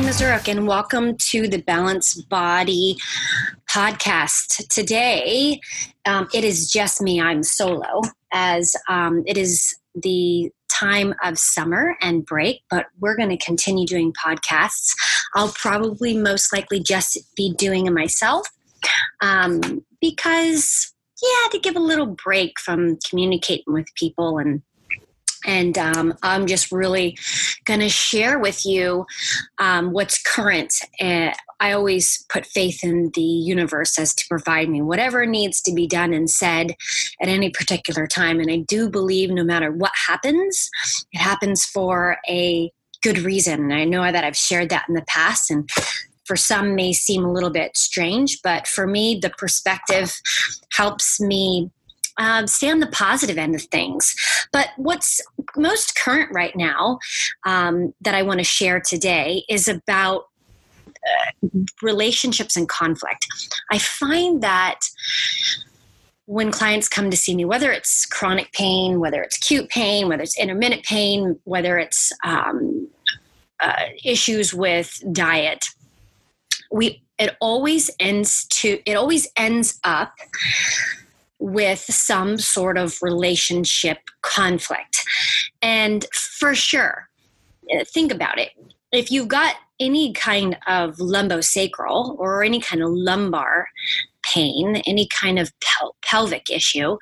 Kathleen 0.00 0.14
Mazurek, 0.14 0.48
and 0.48 0.66
welcome 0.66 1.14
to 1.18 1.46
the 1.46 1.60
Balanced 1.60 2.26
Body 2.30 2.96
podcast. 3.70 4.66
Today, 4.68 5.60
um, 6.06 6.26
it 6.32 6.42
is 6.42 6.72
just 6.72 7.02
me. 7.02 7.20
I'm 7.20 7.42
solo, 7.42 8.00
as 8.32 8.74
um, 8.88 9.22
it 9.26 9.36
is 9.36 9.76
the 9.94 10.50
time 10.72 11.14
of 11.22 11.38
summer 11.38 11.96
and 12.00 12.24
break, 12.24 12.62
but 12.70 12.86
we're 12.98 13.14
going 13.14 13.28
to 13.28 13.44
continue 13.44 13.86
doing 13.86 14.14
podcasts. 14.14 14.94
I'll 15.34 15.52
probably 15.52 16.16
most 16.16 16.50
likely 16.50 16.80
just 16.80 17.18
be 17.36 17.52
doing 17.52 17.86
it 17.86 17.92
myself 17.92 18.48
um, 19.20 19.84
because, 20.00 20.94
yeah, 21.22 21.50
to 21.50 21.58
give 21.58 21.76
a 21.76 21.80
little 21.80 22.06
break 22.06 22.58
from 22.58 22.96
communicating 23.06 23.74
with 23.74 23.86
people 23.96 24.38
and 24.38 24.62
and 25.44 25.76
um, 25.78 26.14
I'm 26.22 26.46
just 26.46 26.70
really 26.72 27.16
going 27.64 27.80
to 27.80 27.88
share 27.88 28.38
with 28.38 28.64
you 28.66 29.06
um, 29.58 29.92
what's 29.92 30.22
current. 30.22 30.74
I 31.00 31.72
always 31.72 32.24
put 32.28 32.46
faith 32.46 32.82
in 32.82 33.10
the 33.14 33.20
universe 33.20 33.98
as 33.98 34.14
to 34.14 34.24
provide 34.28 34.68
me 34.68 34.80
whatever 34.82 35.26
needs 35.26 35.60
to 35.62 35.74
be 35.74 35.86
done 35.86 36.12
and 36.12 36.30
said 36.30 36.74
at 37.20 37.28
any 37.28 37.50
particular 37.50 38.06
time. 38.06 38.40
And 38.40 38.50
I 38.50 38.58
do 38.66 38.88
believe 38.88 39.30
no 39.30 39.44
matter 39.44 39.70
what 39.70 39.92
happens, 40.06 40.70
it 41.12 41.18
happens 41.18 41.64
for 41.64 42.16
a 42.28 42.70
good 43.02 43.18
reason. 43.18 43.60
And 43.60 43.72
I 43.72 43.84
know 43.84 44.10
that 44.10 44.24
I've 44.24 44.36
shared 44.36 44.70
that 44.70 44.86
in 44.88 44.94
the 44.94 45.04
past, 45.06 45.50
and 45.50 45.68
for 46.24 46.36
some 46.36 46.74
may 46.74 46.92
seem 46.92 47.24
a 47.24 47.32
little 47.32 47.50
bit 47.50 47.76
strange, 47.76 48.40
but 48.42 48.66
for 48.68 48.86
me, 48.86 49.18
the 49.20 49.30
perspective 49.30 50.14
helps 50.72 51.20
me 51.20 51.70
um, 52.20 52.46
stay 52.46 52.70
on 52.70 52.80
the 52.80 52.86
positive 52.86 53.38
end 53.38 53.54
of 53.54 53.62
things. 53.62 54.14
But 54.52 54.68
what's 54.76 55.20
most 55.56 55.96
current 55.96 56.30
right 56.32 56.54
now 56.54 56.98
um, 57.46 57.94
that 58.02 58.14
I 58.14 58.22
want 58.22 58.38
to 58.38 58.44
share 58.44 58.78
today 58.78 59.42
is 59.48 59.66
about 59.66 60.26
uh, 60.86 61.48
relationships 61.82 62.56
and 62.56 62.68
conflict. 62.68 63.26
I 63.72 63.78
find 63.78 64.42
that 64.42 64.80
when 66.26 66.52
clients 66.52 66.88
come 66.88 67.10
to 67.10 67.16
see 67.16 67.34
me, 67.34 67.44
whether 67.46 67.72
it's 67.72 68.04
chronic 68.04 68.52
pain, 68.52 69.00
whether 69.00 69.22
it's 69.22 69.38
acute 69.38 69.70
pain, 69.70 70.08
whether 70.08 70.22
it's 70.22 70.38
intermittent 70.38 70.84
pain, 70.84 71.40
whether 71.44 71.78
it's 71.78 72.12
um, 72.22 72.86
uh, 73.60 73.84
issues 74.04 74.52
with 74.52 75.02
diet, 75.10 75.64
we 76.70 77.02
it 77.18 77.36
always 77.40 77.90
ends 77.98 78.46
to 78.46 78.80
it 78.86 78.94
always 78.94 79.26
ends 79.36 79.80
up 79.84 80.12
with 81.40 81.80
some 81.80 82.38
sort 82.38 82.78
of 82.78 82.98
relationship 83.02 83.98
conflict. 84.22 85.02
And 85.62 86.06
for 86.12 86.54
sure, 86.54 87.08
uh, 87.74 87.84
think 87.84 88.12
about 88.12 88.38
it. 88.38 88.50
If 88.92 89.10
you've 89.10 89.28
got 89.28 89.56
any 89.80 90.12
kind 90.12 90.58
of 90.66 90.96
lumbosacral 90.96 92.18
or 92.18 92.44
any 92.44 92.60
kind 92.60 92.82
of 92.82 92.90
lumbar 92.90 93.68
pain, 94.22 94.76
any 94.86 95.08
kind 95.08 95.38
of 95.38 95.50
pel- 95.60 95.96
pelvic 96.02 96.50
issue, 96.50 96.98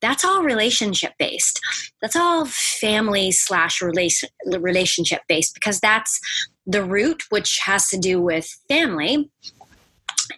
that's 0.00 0.24
all 0.24 0.42
relationship 0.42 1.12
based. 1.18 1.60
That's 2.02 2.16
all 2.16 2.46
family 2.46 3.30
slash 3.30 3.80
relationship 3.80 5.20
based 5.28 5.54
because 5.54 5.78
that's 5.78 6.20
the 6.66 6.82
root, 6.82 7.22
which 7.30 7.60
has 7.64 7.88
to 7.88 7.98
do 7.98 8.20
with 8.20 8.48
family, 8.68 9.30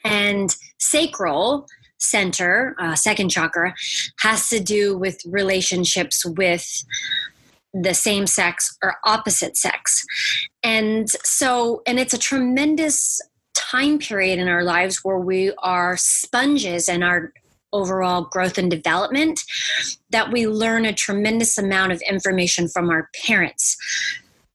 and 0.04 0.54
sacral 0.78 1.66
center, 1.98 2.74
uh, 2.78 2.94
second 2.94 3.28
chakra, 3.28 3.74
has 4.20 4.48
to 4.48 4.60
do 4.60 4.96
with 4.96 5.20
relationships 5.26 6.24
with 6.24 6.84
the 7.74 7.94
same 7.94 8.26
sex 8.26 8.76
or 8.82 8.96
opposite 9.04 9.56
sex. 9.56 10.04
And 10.62 11.08
so, 11.24 11.82
and 11.86 11.98
it's 11.98 12.14
a 12.14 12.18
tremendous 12.18 13.20
time 13.54 13.98
period 13.98 14.38
in 14.38 14.48
our 14.48 14.64
lives 14.64 15.00
where 15.02 15.18
we 15.18 15.52
are 15.58 15.96
sponges 15.96 16.88
in 16.88 17.02
our 17.02 17.32
overall 17.72 18.22
growth 18.22 18.56
and 18.56 18.70
development 18.70 19.40
that 20.10 20.32
we 20.32 20.46
learn 20.46 20.86
a 20.86 20.92
tremendous 20.92 21.58
amount 21.58 21.92
of 21.92 22.00
information 22.08 22.68
from 22.68 22.88
our 22.88 23.10
parents. 23.26 23.76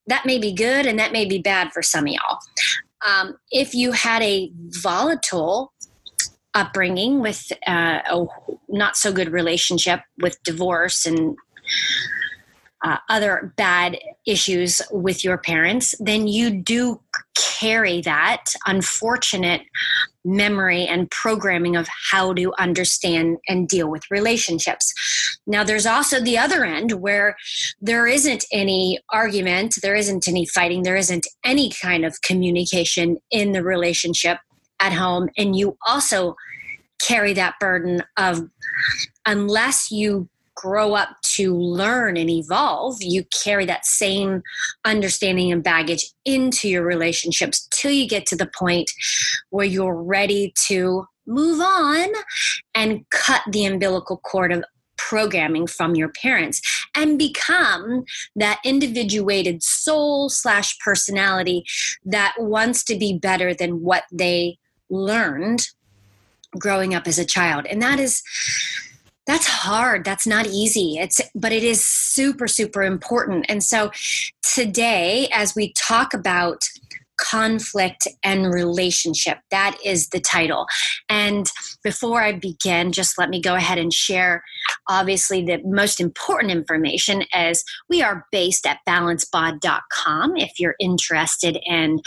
That 0.07 0.25
may 0.25 0.39
be 0.39 0.53
good 0.53 0.85
and 0.85 0.97
that 1.00 1.12
may 1.12 1.25
be 1.25 1.39
bad 1.39 1.72
for 1.72 1.84
some 1.84 2.07
of 2.07 2.13
y'all. 2.13 2.39
Um, 3.06 3.38
if 3.51 3.75
you 3.75 3.91
had 3.91 4.22
a 4.23 4.51
volatile 4.81 5.72
upbringing 6.53 7.19
with 7.19 7.52
uh, 7.68 8.00
a 8.09 8.25
not 8.69 8.96
so 8.96 9.12
good 9.12 9.30
relationship 9.30 10.02
with 10.22 10.41
divorce 10.44 11.06
and 11.06 11.36
uh, 12.84 12.97
other 13.09 13.53
bad 13.56 13.97
issues 14.28 14.81
with 14.92 15.24
your 15.24 15.38
parents, 15.38 15.96
then 16.00 16.28
you 16.28 16.52
do 16.52 17.00
carry 17.36 18.02
that 18.02 18.44
unfortunate 18.68 19.62
memory 20.25 20.86
and 20.86 21.09
programming 21.09 21.75
of 21.75 21.88
how 22.12 22.34
to 22.34 22.53
understand 22.59 23.38
and 23.47 23.68
deal 23.68 23.90
with 23.90 24.03
relationships. 24.12 24.94
Now, 25.47 25.63
there's 25.63 25.86
also 25.86 26.19
the 26.19 26.38
other 26.38 26.63
end 26.66 26.94
where 26.94 27.36
there 27.81 28.08
isn't 28.08 28.46
any 28.52 29.00
argument, 29.12 29.75
there 29.81 29.96
isn't 29.96 30.28
any 30.28 30.46
fighting, 30.46 30.84
there 30.84 30.96
isn't 30.96 31.25
any 31.44 31.72
kind 31.81 32.06
of 32.06 32.22
communication 32.22 33.18
in 33.31 33.52
the 33.52 33.63
relationship 33.63 34.38
at 34.83 34.94
home 34.94 35.29
and 35.38 35.55
you 35.55 35.77
also 35.88 36.35
carry 37.01 37.33
that 37.33 37.55
burden 37.59 38.03
of 38.17 38.49
unless 39.25 39.91
you 39.91 40.27
grow 40.55 40.94
up 40.94 41.09
to 41.23 41.55
learn 41.57 42.16
and 42.16 42.29
evolve, 42.29 42.97
you 43.01 43.23
carry 43.44 43.66
that 43.66 43.85
same 43.85 44.44
understanding 44.85 45.51
and 45.51 45.63
baggage 45.63 46.05
into 46.25 46.69
your 46.69 46.85
relationships 46.85 47.67
till 47.71 47.91
you 47.91 48.07
get 48.07 48.25
to 48.27 48.35
the 48.35 48.49
point 48.57 48.91
where 49.49 49.66
you're 49.66 50.01
ready 50.01 50.53
to 50.55 51.05
move 51.25 51.59
on 51.59 52.09
and 52.75 53.09
cut 53.09 53.41
the 53.50 53.65
umbilical 53.65 54.17
cord 54.17 54.51
of 54.51 54.63
programming 54.97 55.67
from 55.67 55.95
your 55.95 56.09
parents 56.09 56.61
and 56.95 57.17
become 57.17 58.03
that 58.35 58.59
individuated 58.63 59.63
soul 59.63 60.29
slash 60.29 60.77
personality 60.79 61.63
that 62.05 62.33
wants 62.38 62.83
to 62.83 62.95
be 62.97 63.17
better 63.17 63.53
than 63.53 63.81
what 63.81 64.03
they 64.11 64.57
learned 64.89 65.67
growing 66.59 66.94
up 66.94 67.07
as 67.07 67.17
a 67.17 67.25
child 67.25 67.66
and 67.66 67.81
that 67.81 67.99
is 67.99 68.21
that's 69.25 69.47
hard 69.47 70.05
that's 70.05 70.27
not 70.27 70.45
easy 70.47 70.97
it's 70.99 71.19
but 71.33 71.51
it 71.51 71.63
is 71.63 71.83
super 71.83 72.47
super 72.47 72.83
important 72.83 73.45
and 73.49 73.63
so 73.63 73.91
today 74.53 75.27
as 75.33 75.55
we 75.55 75.73
talk 75.73 76.13
about 76.13 76.63
conflict 77.23 78.07
and 78.23 78.53
relationship. 78.53 79.39
That 79.51 79.77
is 79.83 80.09
the 80.09 80.19
title. 80.19 80.67
And 81.09 81.50
before 81.83 82.21
I 82.21 82.33
begin, 82.33 82.91
just 82.91 83.17
let 83.17 83.29
me 83.29 83.41
go 83.41 83.55
ahead 83.55 83.77
and 83.77 83.94
share 83.94 84.44
obviously 84.88 85.44
the 85.44 85.61
most 85.66 85.99
important 85.99 86.51
information 86.51 87.23
as 87.33 87.63
we 87.89 88.01
are 88.01 88.25
based 88.31 88.66
at 88.66 88.79
balancebod.com 88.88 90.38
if 90.38 90.59
you're 90.59 90.75
interested 90.79 91.57
in 91.66 91.99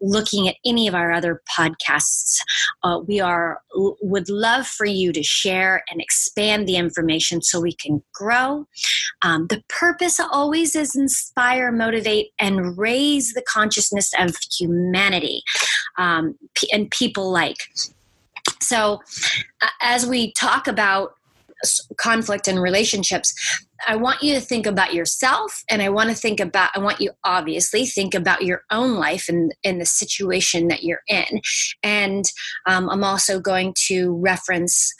looking 0.00 0.48
at 0.48 0.56
any 0.64 0.88
of 0.88 0.94
our 0.94 1.12
other 1.12 1.42
podcasts. 1.58 2.38
Uh, 2.82 3.00
we 3.06 3.20
are 3.20 3.60
would 3.74 4.28
love 4.28 4.66
for 4.66 4.86
you 4.86 5.12
to 5.12 5.22
share 5.22 5.82
and 5.90 6.00
expand 6.00 6.66
the 6.66 6.76
information 6.76 7.42
so 7.42 7.60
we 7.60 7.72
can 7.72 8.02
grow. 8.12 8.66
Um, 9.22 9.46
the 9.48 9.62
purpose 9.68 10.18
always 10.20 10.74
is 10.74 10.96
inspire, 10.96 11.70
motivate, 11.70 12.32
and 12.38 12.76
raise 12.76 13.32
the 13.32 13.42
consciousness 13.42 14.12
of 14.18 14.36
humanity 14.58 15.42
um, 15.98 16.36
and 16.72 16.90
people 16.90 17.30
like. 17.30 17.58
So, 18.62 19.00
as 19.80 20.06
we 20.06 20.32
talk 20.32 20.66
about 20.66 21.14
conflict 21.96 22.48
and 22.48 22.60
relationships, 22.60 23.34
I 23.86 23.96
want 23.96 24.22
you 24.22 24.34
to 24.34 24.40
think 24.40 24.66
about 24.66 24.94
yourself 24.94 25.62
and 25.68 25.82
I 25.82 25.88
want 25.88 26.10
to 26.10 26.14
think 26.14 26.40
about, 26.40 26.70
I 26.74 26.78
want 26.80 27.00
you 27.00 27.12
obviously 27.24 27.86
think 27.86 28.14
about 28.14 28.42
your 28.42 28.62
own 28.70 28.94
life 28.94 29.28
and, 29.28 29.54
and 29.64 29.80
the 29.80 29.86
situation 29.86 30.68
that 30.68 30.82
you're 30.82 31.02
in. 31.08 31.40
And 31.82 32.24
um, 32.66 32.88
I'm 32.88 33.04
also 33.04 33.40
going 33.40 33.74
to 33.88 34.16
reference 34.18 34.92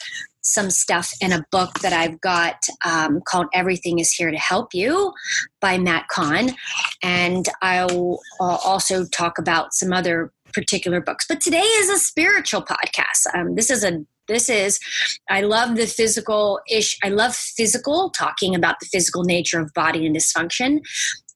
some 0.43 0.69
stuff 0.69 1.13
in 1.21 1.31
a 1.31 1.45
book 1.51 1.79
that 1.79 1.93
I've 1.93 2.19
got 2.21 2.55
um, 2.83 3.21
called 3.27 3.47
Everything 3.53 3.99
is 3.99 4.11
Here 4.11 4.31
to 4.31 4.37
Help 4.37 4.73
You 4.73 5.13
by 5.59 5.77
Matt 5.77 6.07
Kahn. 6.07 6.49
And 7.03 7.47
I'll 7.61 8.19
also 8.39 9.05
talk 9.05 9.37
about 9.37 9.73
some 9.73 9.93
other 9.93 10.31
particular 10.53 10.99
books. 10.99 11.25
But 11.27 11.41
today 11.41 11.59
is 11.61 11.89
a 11.89 11.97
spiritual 11.97 12.63
podcast. 12.63 13.27
Um, 13.33 13.55
this 13.55 13.69
is 13.69 13.83
a 13.83 14.05
this 14.31 14.49
is 14.49 14.79
i 15.29 15.41
love 15.41 15.75
the 15.75 15.85
physical 15.85 16.59
ish 16.69 16.97
i 17.03 17.09
love 17.09 17.35
physical 17.35 18.09
talking 18.11 18.55
about 18.55 18.79
the 18.79 18.85
physical 18.87 19.23
nature 19.23 19.59
of 19.59 19.73
body 19.73 20.05
and 20.05 20.15
dysfunction 20.15 20.79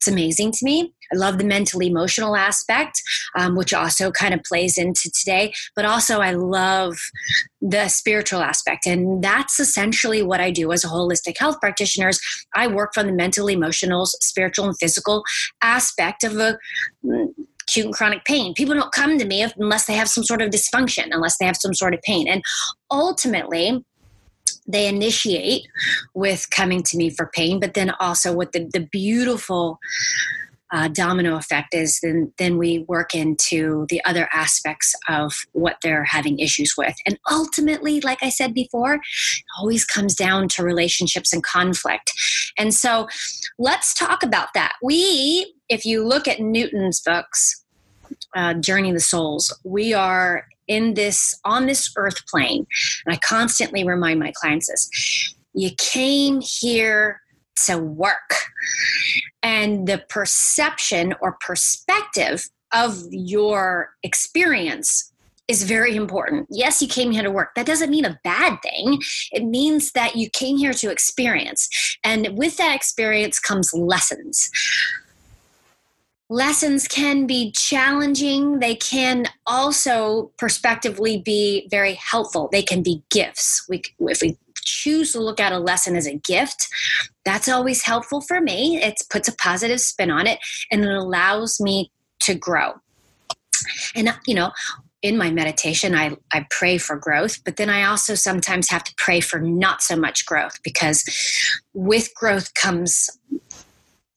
it's 0.06 0.13
amazing 0.13 0.51
to 0.51 0.59
me. 0.63 0.94
I 1.12 1.18
love 1.18 1.38
the 1.39 1.44
mental 1.44 1.81
emotional 1.81 2.36
aspect, 2.36 3.01
um, 3.38 3.56
which 3.56 3.74
also 3.74 4.12
kind 4.12 4.33
of 4.33 4.42
plays 4.44 4.77
into 4.77 5.09
today, 5.12 5.51
but 5.75 5.86
also 5.86 6.19
I 6.19 6.31
love 6.31 6.97
the 7.62 7.88
spiritual 7.88 8.42
aspect. 8.42 8.86
And 8.86 9.24
that's 9.24 9.59
essentially 9.59 10.21
what 10.21 10.39
I 10.39 10.51
do 10.51 10.71
as 10.71 10.83
a 10.83 10.88
holistic 10.88 11.38
health 11.39 11.59
practitioner. 11.59 12.12
I 12.56 12.68
work 12.68 12.91
from 12.94 13.07
the 13.07 13.13
mental, 13.13 13.48
emotional, 13.48 14.06
spiritual, 14.06 14.65
and 14.65 14.77
physical 14.77 15.24
aspect 15.62 16.24
of 16.24 16.38
a 16.38 16.57
acute 17.67 17.85
and 17.85 17.94
chronic 17.94 18.25
pain. 18.25 18.53
People 18.53 18.75
don't 18.75 18.91
come 18.91 19.17
to 19.17 19.25
me 19.25 19.45
unless 19.57 19.85
they 19.85 19.94
have 19.94 20.09
some 20.09 20.23
sort 20.23 20.41
of 20.41 20.50
dysfunction, 20.50 21.07
unless 21.12 21.38
they 21.38 21.45
have 21.45 21.57
some 21.57 21.73
sort 21.73 21.94
of 21.94 22.01
pain. 22.01 22.27
And 22.27 22.44
ultimately, 22.91 23.83
they 24.67 24.88
initiate 24.88 25.63
with 26.13 26.50
coming 26.50 26.83
to 26.83 26.97
me 26.97 27.09
for 27.09 27.29
pain, 27.33 27.59
but 27.59 27.73
then 27.73 27.91
also 28.00 28.33
with 28.33 28.51
the, 28.51 28.69
the 28.73 28.88
beautiful 28.91 29.79
uh, 30.71 30.88
domino 30.88 31.35
effect 31.35 31.73
is 31.73 32.00
then 32.01 32.33
then 32.38 32.57
we 32.57 32.79
work 32.88 33.13
into 33.13 33.85
the 33.89 34.03
other 34.03 34.27
aspects 34.33 34.94
of 35.07 35.31
what 35.53 35.77
they're 35.81 36.03
having 36.03 36.39
issues 36.39 36.73
with 36.75 36.95
and 37.06 37.19
ultimately 37.31 38.01
like 38.01 38.17
i 38.23 38.29
said 38.29 38.53
before 38.53 38.95
it 38.95 39.01
always 39.59 39.85
comes 39.85 40.15
down 40.15 40.47
to 40.47 40.63
relationships 40.63 41.31
and 41.31 41.44
conflict 41.44 42.12
and 42.57 42.73
so 42.73 43.07
let's 43.59 43.94
talk 43.94 44.23
about 44.23 44.50
that 44.56 44.73
we 44.81 45.54
if 45.69 45.85
you 45.85 46.03
look 46.03 46.27
at 46.27 46.39
newton's 46.39 47.01
books 47.01 47.63
uh, 48.35 48.53
journey 48.56 48.89
of 48.89 48.95
the 48.95 49.00
souls 49.00 49.53
we 49.63 49.94
are 49.94 50.45
in 50.67 50.94
this 50.94 51.39
on 51.45 51.65
this 51.65 51.91
earth 51.97 52.25
plane 52.27 52.65
and 53.06 53.15
i 53.15 53.17
constantly 53.17 53.83
remind 53.85 54.19
my 54.19 54.31
clients 54.35 54.67
this 54.67 55.35
you 55.53 55.71
came 55.77 56.41
here 56.41 57.21
to 57.65 57.77
work 57.77 58.35
and 59.44 59.88
the 59.88 60.03
perception 60.09 61.13
or 61.21 61.38
perspective 61.39 62.50
of 62.73 62.97
your 63.12 63.91
experience 64.03 65.12
is 65.47 65.63
very 65.63 65.95
important. 65.95 66.47
Yes, 66.50 66.81
you 66.81 66.88
came 66.88 67.12
here 67.12 67.21
to 67.21 67.31
work. 67.31 67.53
That 67.56 67.67
doesn't 67.67 67.91
mean 67.91 68.06
a 68.06 68.19
bad 68.23 68.57
thing. 68.63 69.00
It 69.31 69.45
means 69.45 69.91
that 69.91 70.15
you 70.15 70.29
came 70.31 70.57
here 70.57 70.73
to 70.73 70.89
experience. 70.89 71.69
And 72.03 72.38
with 72.38 72.57
that 72.57 72.75
experience 72.75 73.39
comes 73.39 73.71
lessons. 73.73 74.50
Lessons 76.30 76.88
can 76.88 77.27
be 77.27 77.51
challenging. 77.51 78.60
They 78.60 78.75
can 78.75 79.27
also 79.45 80.31
prospectively 80.38 81.18
be 81.18 81.68
very 81.69 81.94
helpful. 81.94 82.50
They 82.51 82.63
can 82.63 82.81
be 82.81 83.04
gifts. 83.12 83.63
We, 83.69 83.83
if 84.00 84.22
we 84.22 84.38
choose 84.63 85.12
to 85.12 85.19
look 85.19 85.39
at 85.39 85.54
a 85.54 85.60
lesson 85.60 85.95
as 85.95 86.07
a 86.07 86.16
gift, 86.16 86.68
that's 87.24 87.48
always 87.48 87.83
helpful 87.83 88.22
for 88.22 88.42
me. 88.42 88.81
It 88.81 89.01
puts 89.10 89.27
a 89.27 89.36
positive 89.36 89.80
spin 89.80 90.10
on 90.10 90.25
it 90.25 90.39
and 90.72 90.83
it 90.83 90.92
allows 90.92 91.62
me 91.62 91.92
to 92.22 92.33
grow. 92.33 92.74
And, 93.95 94.10
you 94.25 94.33
know, 94.33 94.51
in 95.04 95.18
my 95.18 95.30
meditation, 95.30 95.94
I, 95.94 96.18
I 96.33 96.48
pray 96.50 96.80
for 96.80 96.95
growth, 96.95 97.44
but 97.44 97.57
then 97.57 97.69
I 97.69 97.83
also 97.83 98.16
sometimes 98.16 98.69
have 98.72 98.83
to 98.86 98.94
pray 98.98 99.19
for 99.19 99.39
not 99.39 99.83
so 99.83 99.95
much 99.95 100.25
growth 100.25 100.60
because 100.63 101.04
with 101.75 102.10
growth 102.16 102.56
comes 102.56 103.12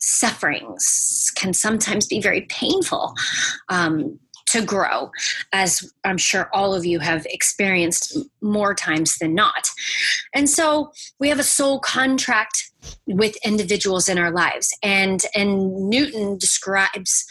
sufferings 0.08 1.32
can 1.36 1.52
sometimes 1.52 2.06
be 2.06 2.20
very 2.20 2.42
painful. 2.42 3.14
Um, 3.68 4.18
to 4.46 4.62
grow, 4.62 5.10
as 5.52 5.92
I'm 6.04 6.16
sure 6.16 6.48
all 6.54 6.74
of 6.74 6.86
you 6.86 7.00
have 7.00 7.26
experienced 7.26 8.16
more 8.40 8.74
times 8.74 9.18
than 9.18 9.34
not. 9.34 9.68
And 10.34 10.48
so 10.48 10.90
we 11.20 11.28
have 11.28 11.38
a 11.38 11.44
soul 11.44 11.80
contract 11.80 12.67
with 13.06 13.36
individuals 13.44 14.08
in 14.08 14.18
our 14.18 14.30
lives 14.30 14.68
and 14.82 15.22
and 15.34 15.88
newton 15.88 16.38
describes 16.38 17.24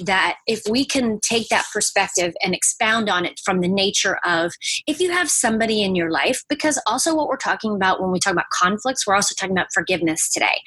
that 0.00 0.36
if 0.46 0.62
we 0.68 0.84
can 0.84 1.20
take 1.20 1.48
that 1.48 1.66
perspective 1.72 2.34
and 2.42 2.54
expound 2.54 3.08
on 3.08 3.24
it 3.24 3.38
from 3.44 3.60
the 3.60 3.68
nature 3.68 4.18
of 4.24 4.52
if 4.86 5.00
you 5.00 5.10
have 5.10 5.30
somebody 5.30 5.82
in 5.82 5.94
your 5.94 6.10
life 6.10 6.42
because 6.48 6.80
also 6.86 7.14
what 7.14 7.28
we're 7.28 7.36
talking 7.36 7.74
about 7.74 8.00
when 8.00 8.10
we 8.10 8.18
talk 8.18 8.32
about 8.32 8.48
conflicts 8.52 9.06
we're 9.06 9.14
also 9.14 9.34
talking 9.34 9.54
about 9.54 9.68
forgiveness 9.74 10.32
today 10.32 10.60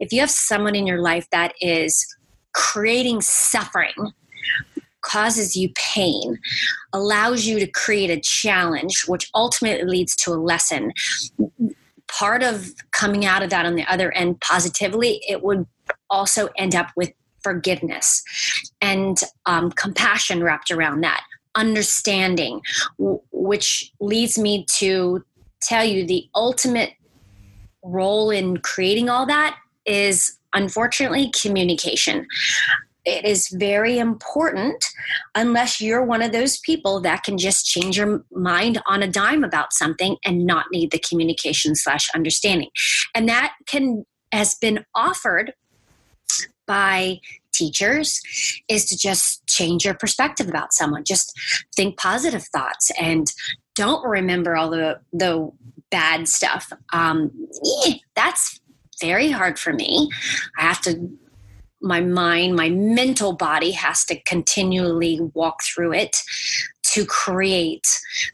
if 0.00 0.12
you 0.12 0.20
have 0.20 0.30
someone 0.30 0.74
in 0.74 0.86
your 0.86 1.00
life 1.00 1.26
that 1.30 1.52
is 1.60 2.04
creating 2.52 3.20
suffering 3.20 4.12
causes 5.02 5.56
you 5.56 5.70
pain, 5.74 6.38
allows 6.92 7.46
you 7.46 7.58
to 7.58 7.66
create 7.66 8.10
a 8.10 8.20
challenge, 8.20 9.04
which 9.06 9.30
ultimately 9.34 9.84
leads 9.84 10.14
to 10.16 10.32
a 10.32 10.34
lesson. 10.34 10.92
Part 12.18 12.42
of 12.42 12.72
coming 12.92 13.24
out 13.24 13.42
of 13.42 13.50
that 13.50 13.66
on 13.66 13.74
the 13.74 13.84
other 13.90 14.12
end 14.12 14.40
positively, 14.40 15.22
it 15.28 15.42
would 15.42 15.66
also 16.08 16.48
end 16.56 16.74
up 16.74 16.88
with 16.96 17.12
forgiveness 17.42 18.22
and 18.80 19.20
um, 19.46 19.70
compassion 19.72 20.42
wrapped 20.42 20.70
around 20.70 21.02
that, 21.02 21.22
understanding, 21.54 22.60
which 22.98 23.92
leads 24.00 24.38
me 24.38 24.66
to 24.76 25.24
tell 25.62 25.84
you 25.84 26.06
the 26.06 26.28
ultimate 26.34 26.92
role 27.82 28.30
in 28.30 28.58
creating 28.58 29.08
all 29.08 29.26
that 29.26 29.56
is 29.86 30.38
unfortunately 30.52 31.30
communication 31.30 32.26
it 33.04 33.24
is 33.24 33.48
very 33.48 33.98
important 33.98 34.84
unless 35.34 35.80
you're 35.80 36.04
one 36.04 36.22
of 36.22 36.32
those 36.32 36.58
people 36.58 37.00
that 37.00 37.22
can 37.22 37.38
just 37.38 37.66
change 37.66 37.96
your 37.96 38.24
mind 38.30 38.80
on 38.86 39.02
a 39.02 39.08
dime 39.08 39.44
about 39.44 39.72
something 39.72 40.16
and 40.24 40.46
not 40.46 40.66
need 40.72 40.90
the 40.90 40.98
communication 40.98 41.74
slash 41.74 42.10
understanding. 42.14 42.68
And 43.14 43.28
that 43.28 43.54
can 43.66 44.04
has 44.32 44.54
been 44.54 44.84
offered 44.94 45.54
by 46.66 47.20
teachers 47.52 48.20
is 48.68 48.84
to 48.86 48.96
just 48.96 49.44
change 49.46 49.84
your 49.84 49.94
perspective 49.94 50.48
about 50.48 50.72
someone. 50.72 51.02
Just 51.04 51.36
think 51.74 51.98
positive 51.98 52.44
thoughts 52.44 52.92
and 53.00 53.26
don't 53.74 54.06
remember 54.06 54.56
all 54.56 54.70
the 54.70 55.00
the 55.12 55.50
bad 55.90 56.28
stuff. 56.28 56.72
Um, 56.92 57.30
that's 58.14 58.60
very 59.00 59.30
hard 59.30 59.58
for 59.58 59.72
me. 59.72 60.08
I 60.58 60.62
have 60.62 60.80
to 60.82 61.10
my 61.82 62.00
mind, 62.00 62.56
my 62.56 62.68
mental 62.68 63.32
body 63.32 63.72
has 63.72 64.04
to 64.06 64.20
continually 64.22 65.20
walk 65.34 65.62
through 65.62 65.92
it 65.92 66.16
to 66.92 67.04
create 67.06 67.86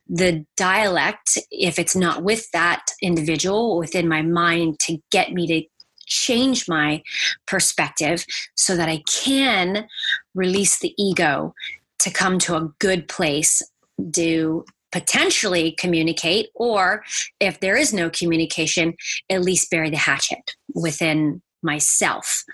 the 0.09 0.45
dialect, 0.57 1.39
if 1.51 1.79
it's 1.79 1.95
not 1.95 2.23
with 2.23 2.51
that 2.53 2.87
individual, 3.03 3.79
within 3.79 4.09
my 4.09 4.23
mind 4.23 4.79
to 4.81 4.99
get 5.11 5.33
me 5.33 5.47
to 5.47 5.63
change 6.07 6.69
my 6.69 7.03
perspective 7.47 8.25
so 8.55 8.77
that 8.77 8.89
I 8.89 9.03
can 9.09 9.87
release 10.35 10.79
the 10.79 10.95
ego 10.97 11.55
to 11.99 12.11
come 12.11 12.39
to 12.41 12.57
a 12.57 12.71
good 12.79 13.09
place, 13.09 13.63
do 14.11 14.65
potentially 14.93 15.73
communicate, 15.73 16.49
or 16.55 17.03
if 17.41 17.61
there 17.61 17.77
is 17.77 17.93
no 17.93 18.09
communication, 18.09 18.95
at 19.29 19.43
least 19.43 19.71
bury 19.71 19.91
the 19.91 19.97
hatchet 19.97 20.55
within 20.75 21.43
myself. 21.63 22.45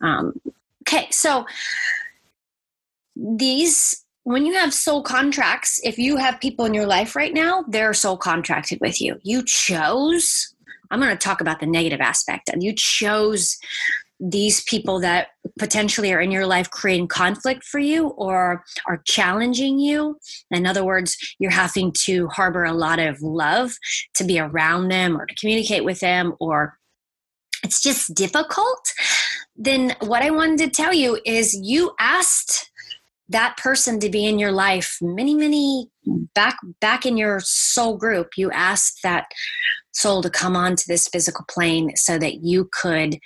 Um, 0.00 0.34
okay, 0.82 1.08
so 1.10 1.46
these 3.16 4.02
when 4.24 4.46
you 4.46 4.54
have 4.54 4.72
soul 4.72 5.02
contracts, 5.02 5.80
if 5.82 5.98
you 5.98 6.16
have 6.16 6.40
people 6.40 6.64
in 6.64 6.74
your 6.74 6.86
life 6.86 7.16
right 7.16 7.34
now, 7.34 7.64
they're 7.68 7.92
soul 7.92 8.16
contracted 8.16 8.78
with 8.80 9.00
you. 9.00 9.18
You 9.22 9.42
chose, 9.44 10.54
I'm 10.90 11.00
going 11.00 11.10
to 11.10 11.16
talk 11.16 11.40
about 11.40 11.58
the 11.58 11.66
negative 11.66 12.00
aspect, 12.00 12.48
and 12.48 12.62
you 12.62 12.72
chose 12.72 13.58
these 14.20 14.62
people 14.62 15.00
that 15.00 15.28
potentially 15.58 16.12
are 16.12 16.20
in 16.20 16.30
your 16.30 16.46
life 16.46 16.70
creating 16.70 17.08
conflict 17.08 17.64
for 17.64 17.80
you 17.80 18.08
or 18.10 18.62
are 18.86 19.02
challenging 19.04 19.80
you. 19.80 20.16
In 20.52 20.64
other 20.64 20.84
words, 20.84 21.16
you're 21.40 21.50
having 21.50 21.92
to 22.04 22.28
harbor 22.28 22.62
a 22.62 22.72
lot 22.72 23.00
of 23.00 23.20
love 23.20 23.72
to 24.14 24.22
be 24.22 24.38
around 24.38 24.88
them 24.88 25.20
or 25.20 25.26
to 25.26 25.34
communicate 25.34 25.84
with 25.84 25.98
them 25.98 26.34
or 26.38 26.78
it's 27.72 27.80
just 27.80 28.14
difficult, 28.14 28.92
then 29.56 29.96
what 30.00 30.22
I 30.22 30.30
wanted 30.30 30.58
to 30.58 30.70
tell 30.70 30.92
you 30.92 31.18
is 31.24 31.54
you 31.54 31.92
asked 31.98 32.70
that 33.30 33.56
person 33.56 33.98
to 34.00 34.10
be 34.10 34.26
in 34.26 34.38
your 34.38 34.52
life 34.52 34.98
many 35.00 35.34
many 35.34 35.88
back 36.34 36.58
back 36.82 37.06
in 37.06 37.16
your 37.16 37.40
soul 37.40 37.96
group. 37.96 38.32
You 38.36 38.50
asked 38.50 38.98
that 39.04 39.24
soul 39.92 40.20
to 40.22 40.28
come 40.28 40.54
onto 40.54 40.84
this 40.86 41.08
physical 41.08 41.46
plane 41.48 41.96
so 41.96 42.18
that 42.18 42.42
you 42.42 42.68
could 42.72 43.18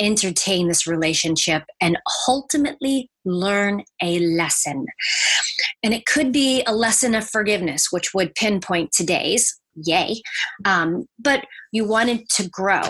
entertain 0.00 0.68
this 0.68 0.86
relationship 0.86 1.62
and 1.80 1.96
ultimately 2.28 3.10
learn 3.24 3.84
a 4.02 4.18
lesson. 4.18 4.84
And 5.82 5.94
it 5.94 6.04
could 6.04 6.30
be 6.30 6.62
a 6.66 6.74
lesson 6.74 7.14
of 7.14 7.28
forgiveness 7.28 7.88
which 7.90 8.12
would 8.12 8.34
pinpoint 8.34 8.92
today's 8.92 9.58
yay. 9.84 10.20
Um, 10.64 11.06
but 11.18 11.44
you 11.72 11.86
wanted 11.86 12.28
to 12.30 12.48
grow. 12.48 12.82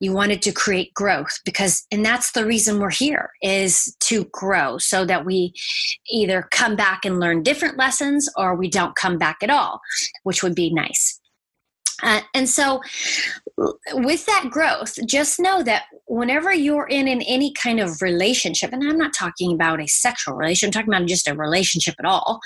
You 0.00 0.12
wanted 0.12 0.42
to 0.42 0.52
create 0.52 0.92
growth 0.92 1.38
because 1.44 1.86
and 1.92 2.04
that's 2.04 2.32
the 2.32 2.44
reason 2.44 2.80
we're 2.80 2.90
here 2.90 3.30
is 3.42 3.96
to 4.00 4.24
grow 4.32 4.78
so 4.78 5.04
that 5.04 5.24
we 5.24 5.54
either 6.10 6.48
come 6.50 6.74
back 6.74 7.04
and 7.04 7.20
learn 7.20 7.44
different 7.44 7.78
lessons 7.78 8.28
or 8.36 8.56
we 8.56 8.68
don't 8.68 8.96
come 8.96 9.18
back 9.18 9.36
at 9.40 9.50
all 9.50 9.80
which 10.24 10.42
would 10.42 10.56
be 10.56 10.74
nice 10.74 11.21
uh, 12.02 12.20
and 12.34 12.48
so 12.48 12.80
with 13.92 14.26
that 14.26 14.48
growth 14.50 14.98
just 15.06 15.38
know 15.38 15.62
that 15.62 15.84
whenever 16.06 16.52
you're 16.52 16.86
in, 16.88 17.08
in 17.08 17.22
any 17.22 17.52
kind 17.52 17.80
of 17.80 18.02
relationship 18.02 18.72
and 18.72 18.82
i'm 18.88 18.98
not 18.98 19.12
talking 19.12 19.52
about 19.52 19.80
a 19.80 19.86
sexual 19.86 20.34
relationship 20.34 20.68
i'm 20.68 20.82
talking 20.82 20.94
about 20.94 21.08
just 21.08 21.28
a 21.28 21.34
relationship 21.34 21.94
at 21.98 22.04
all 22.04 22.40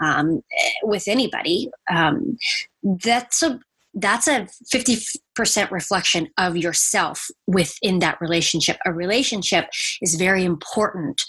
um, 0.00 0.42
with 0.82 1.08
anybody 1.08 1.70
um, 1.90 2.36
that's 2.82 3.42
a 3.42 3.60
that's 3.94 4.28
a 4.28 4.46
50% 4.72 5.70
reflection 5.70 6.28
of 6.38 6.56
yourself 6.56 7.28
within 7.46 7.98
that 8.00 8.20
relationship. 8.20 8.76
A 8.86 8.92
relationship 8.92 9.68
is 10.00 10.14
very 10.14 10.44
important 10.44 11.20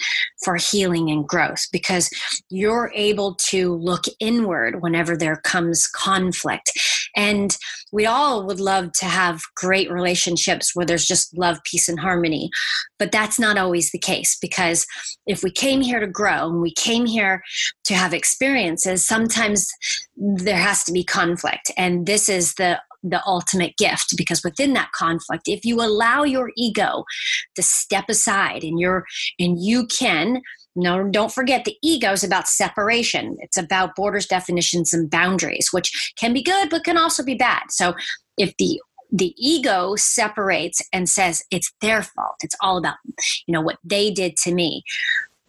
for 0.44 0.58
healing 0.58 1.10
and 1.10 1.28
growth 1.28 1.66
because 1.72 2.10
you're 2.50 2.92
able 2.94 3.36
to 3.50 3.76
look 3.76 4.04
inward 4.20 4.82
whenever 4.82 5.18
there 5.18 5.38
comes 5.38 5.88
conflict. 5.88 6.72
And 7.16 7.56
we 7.92 8.06
all 8.06 8.46
would 8.46 8.60
love 8.60 8.92
to 9.00 9.06
have 9.06 9.42
great 9.56 9.92
relationships 9.92 10.76
where 10.76 10.86
there's 10.86 11.08
just 11.08 11.38
love, 11.38 11.60
peace, 11.64 11.90
and 11.90 12.00
harmony. 12.00 12.50
But 13.00 13.12
that's 13.12 13.40
not 13.40 13.58
always 13.58 13.92
the 13.92 14.00
case 14.00 14.38
because 14.40 14.86
if 15.26 15.44
we 15.44 15.52
came 15.52 15.82
here 15.82 16.00
to 16.00 16.08
grow 16.08 16.50
and 16.50 16.62
we 16.62 16.74
came 16.74 17.06
here 17.06 17.42
to 17.86 17.94
have 17.94 18.14
experiences, 18.14 19.06
sometimes 19.06 19.68
there 20.16 20.58
has 20.58 20.84
to 20.86 20.92
be 20.92 21.04
conflict. 21.04 21.72
And 21.78 22.06
this 22.06 22.30
is 22.30 22.56
the 22.56 22.80
the 23.04 23.22
ultimate 23.26 23.76
gift 23.78 24.14
because 24.16 24.44
within 24.44 24.74
that 24.74 24.92
conflict 24.92 25.48
if 25.48 25.66
you 25.66 25.82
allow 25.82 26.24
your 26.24 26.52
ego 26.56 27.04
to 27.56 27.64
step 27.64 28.06
aside 28.10 28.64
and 28.64 28.80
you're 28.80 29.06
and 29.40 29.60
you 29.60 29.88
can 29.88 30.40
no, 30.76 31.04
don't 31.10 31.32
forget 31.32 31.66
the 31.66 31.78
ego 31.84 32.12
is 32.14 32.24
about 32.24 32.48
separation. 32.48 33.38
It's 33.40 33.58
about 33.58 33.96
borders, 33.96 34.26
definitions, 34.26 34.94
and 34.94 35.10
boundaries, 35.10 35.70
which 35.72 36.14
can 36.18 36.34
be 36.34 36.42
good 36.42 36.70
but 36.70 36.84
can 36.84 36.98
also 36.98 37.24
be 37.24 37.36
bad. 37.36 37.64
So 37.70 37.94
if 38.38 38.56
the 38.58 38.82
the 39.14 39.36
ego 39.38 39.96
separates 39.98 40.82
and 40.94 41.10
says 41.10 41.44
it's 41.52 41.74
their 41.82 42.02
fault, 42.02 42.36
it's 42.42 42.56
all 42.62 42.78
about 42.78 42.96
you 43.48 43.54
know 43.54 43.62
what 43.62 43.78
they 43.84 44.12
did 44.12 44.38
to 44.38 44.54
me. 44.54 44.84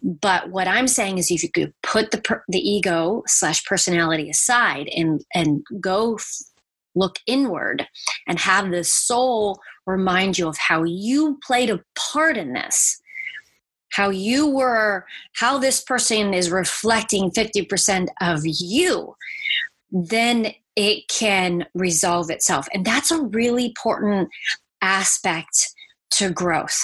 But 0.01 0.49
what 0.49 0.67
I'm 0.67 0.89
saying 0.89 1.17
is, 1.17 1.31
if 1.31 1.43
you 1.43 1.49
could 1.49 1.73
put 1.81 2.11
the 2.11 2.41
the 2.49 2.59
ego 2.59 3.23
slash 3.27 3.63
personality 3.65 4.29
aside 4.29 4.89
and 4.95 5.23
and 5.33 5.63
go 5.79 6.17
look 6.95 7.15
inward 7.25 7.87
and 8.27 8.39
have 8.39 8.69
the 8.69 8.83
soul 8.83 9.59
remind 9.85 10.37
you 10.37 10.47
of 10.47 10.57
how 10.57 10.83
you 10.83 11.39
played 11.45 11.69
a 11.69 11.81
part 11.95 12.37
in 12.37 12.53
this 12.53 13.01
how 13.93 14.09
you 14.09 14.47
were, 14.47 15.05
how 15.33 15.57
this 15.57 15.81
person 15.81 16.33
is 16.33 16.49
reflecting 16.49 17.29
50% 17.31 18.07
of 18.21 18.41
you, 18.43 19.15
then 19.91 20.53
it 20.75 21.07
can 21.07 21.65
resolve 21.75 22.31
itself. 22.31 22.67
And 22.73 22.83
that's 22.83 23.11
a 23.11 23.21
really 23.21 23.67
important 23.67 24.29
aspect 24.81 25.73
to 26.11 26.31
growth. 26.31 26.83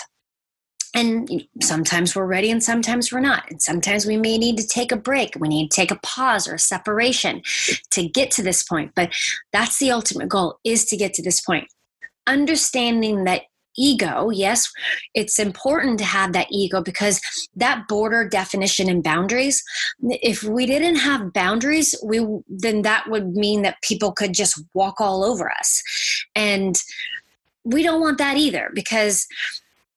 And 0.96 1.48
sometimes 1.62 2.16
we're 2.16 2.26
ready 2.26 2.50
and 2.50 2.64
sometimes 2.64 3.12
we're 3.12 3.20
not. 3.20 3.50
And 3.50 3.62
sometimes 3.62 4.06
we 4.06 4.18
may 4.18 4.38
need 4.38 4.58
to 4.58 4.68
take 4.68 4.92
a 4.92 4.98
break. 4.98 5.36
We 5.40 5.48
need 5.48 5.70
to 5.70 5.76
take 5.76 5.92
a 5.92 6.00
pause 6.02 6.48
or 6.48 6.56
a 6.56 6.60
separation 6.60 7.42
to 7.92 8.08
get 8.08 8.32
to 8.32 8.44
this 8.44 8.64
point. 8.64 8.92
But 8.96 9.14
that's 9.54 9.78
the 9.80 9.92
ultimate 9.92 10.30
goal 10.30 10.60
is 10.64 10.86
to 10.86 10.98
get 10.98 11.14
to 11.16 11.24
this 11.24 11.42
point. 11.42 11.68
Understanding 12.26 13.24
that 13.26 13.44
ego, 13.78 14.30
yes, 14.30 14.72
it's 15.14 15.40
important 15.40 16.00
to 16.00 16.06
have 16.06 16.34
that 16.34 16.48
ego 16.52 16.82
because 16.82 17.22
that 17.56 17.88
border 17.88 18.28
definition 18.28 18.90
and 18.90 19.04
boundaries, 19.04 19.64
if 20.02 20.44
we 20.44 20.66
didn't 20.66 20.98
have 20.98 21.34
boundaries, 21.34 21.96
we 22.04 22.26
then 22.48 22.82
that 22.84 23.10
would 23.10 23.36
mean 23.36 23.62
that 23.62 23.82
people 23.82 24.12
could 24.12 24.34
just 24.34 24.62
walk 24.74 25.00
all 25.00 25.24
over 25.24 25.52
us. 25.52 25.82
And 26.36 26.76
we 27.64 27.84
don't 27.84 28.02
want 28.02 28.18
that 28.18 28.38
either 28.38 28.72
because 28.74 29.28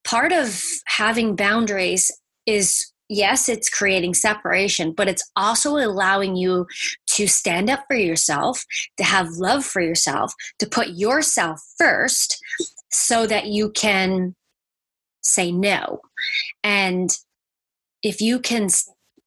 part 0.04 0.32
of 0.32 0.62
having 0.86 1.36
boundaries 1.36 2.10
is 2.46 2.92
yes, 3.08 3.48
it's 3.48 3.68
creating 3.68 4.14
separation, 4.14 4.92
but 4.92 5.06
it's 5.06 5.30
also 5.36 5.76
allowing 5.76 6.34
you 6.34 6.66
to 7.06 7.26
stand 7.26 7.68
up 7.68 7.84
for 7.86 7.96
yourself, 7.96 8.64
to 8.96 9.04
have 9.04 9.28
love 9.32 9.64
for 9.64 9.82
yourself, 9.82 10.32
to 10.58 10.66
put 10.66 10.88
yourself 10.88 11.60
first 11.76 12.38
so 12.92 13.26
that 13.26 13.46
you 13.46 13.70
can 13.70 14.34
say 15.22 15.50
no. 15.50 16.00
And 16.62 17.10
if 18.02 18.20
you 18.20 18.38
can 18.38 18.68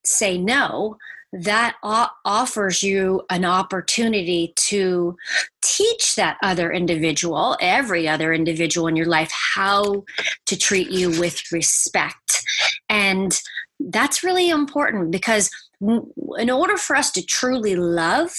say 0.04 0.38
no, 0.38 0.98
that 1.34 1.76
offers 1.84 2.82
you 2.82 3.24
an 3.30 3.44
opportunity 3.44 4.54
to 4.56 5.18
teach 5.62 6.16
that 6.16 6.38
other 6.42 6.72
individual, 6.72 7.58
every 7.60 8.08
other 8.08 8.32
individual 8.32 8.88
in 8.88 8.96
your 8.96 9.08
life, 9.08 9.32
how 9.32 10.06
to 10.46 10.58
treat 10.58 10.90
you 10.92 11.20
with 11.20 11.52
respect. 11.52 12.42
And 12.88 13.38
that's 13.80 14.24
really 14.24 14.50
important 14.50 15.12
because 15.12 15.50
in 15.82 16.50
order 16.50 16.78
for 16.78 16.96
us 16.96 17.12
to 17.12 17.26
truly 17.26 17.76
love, 17.76 18.34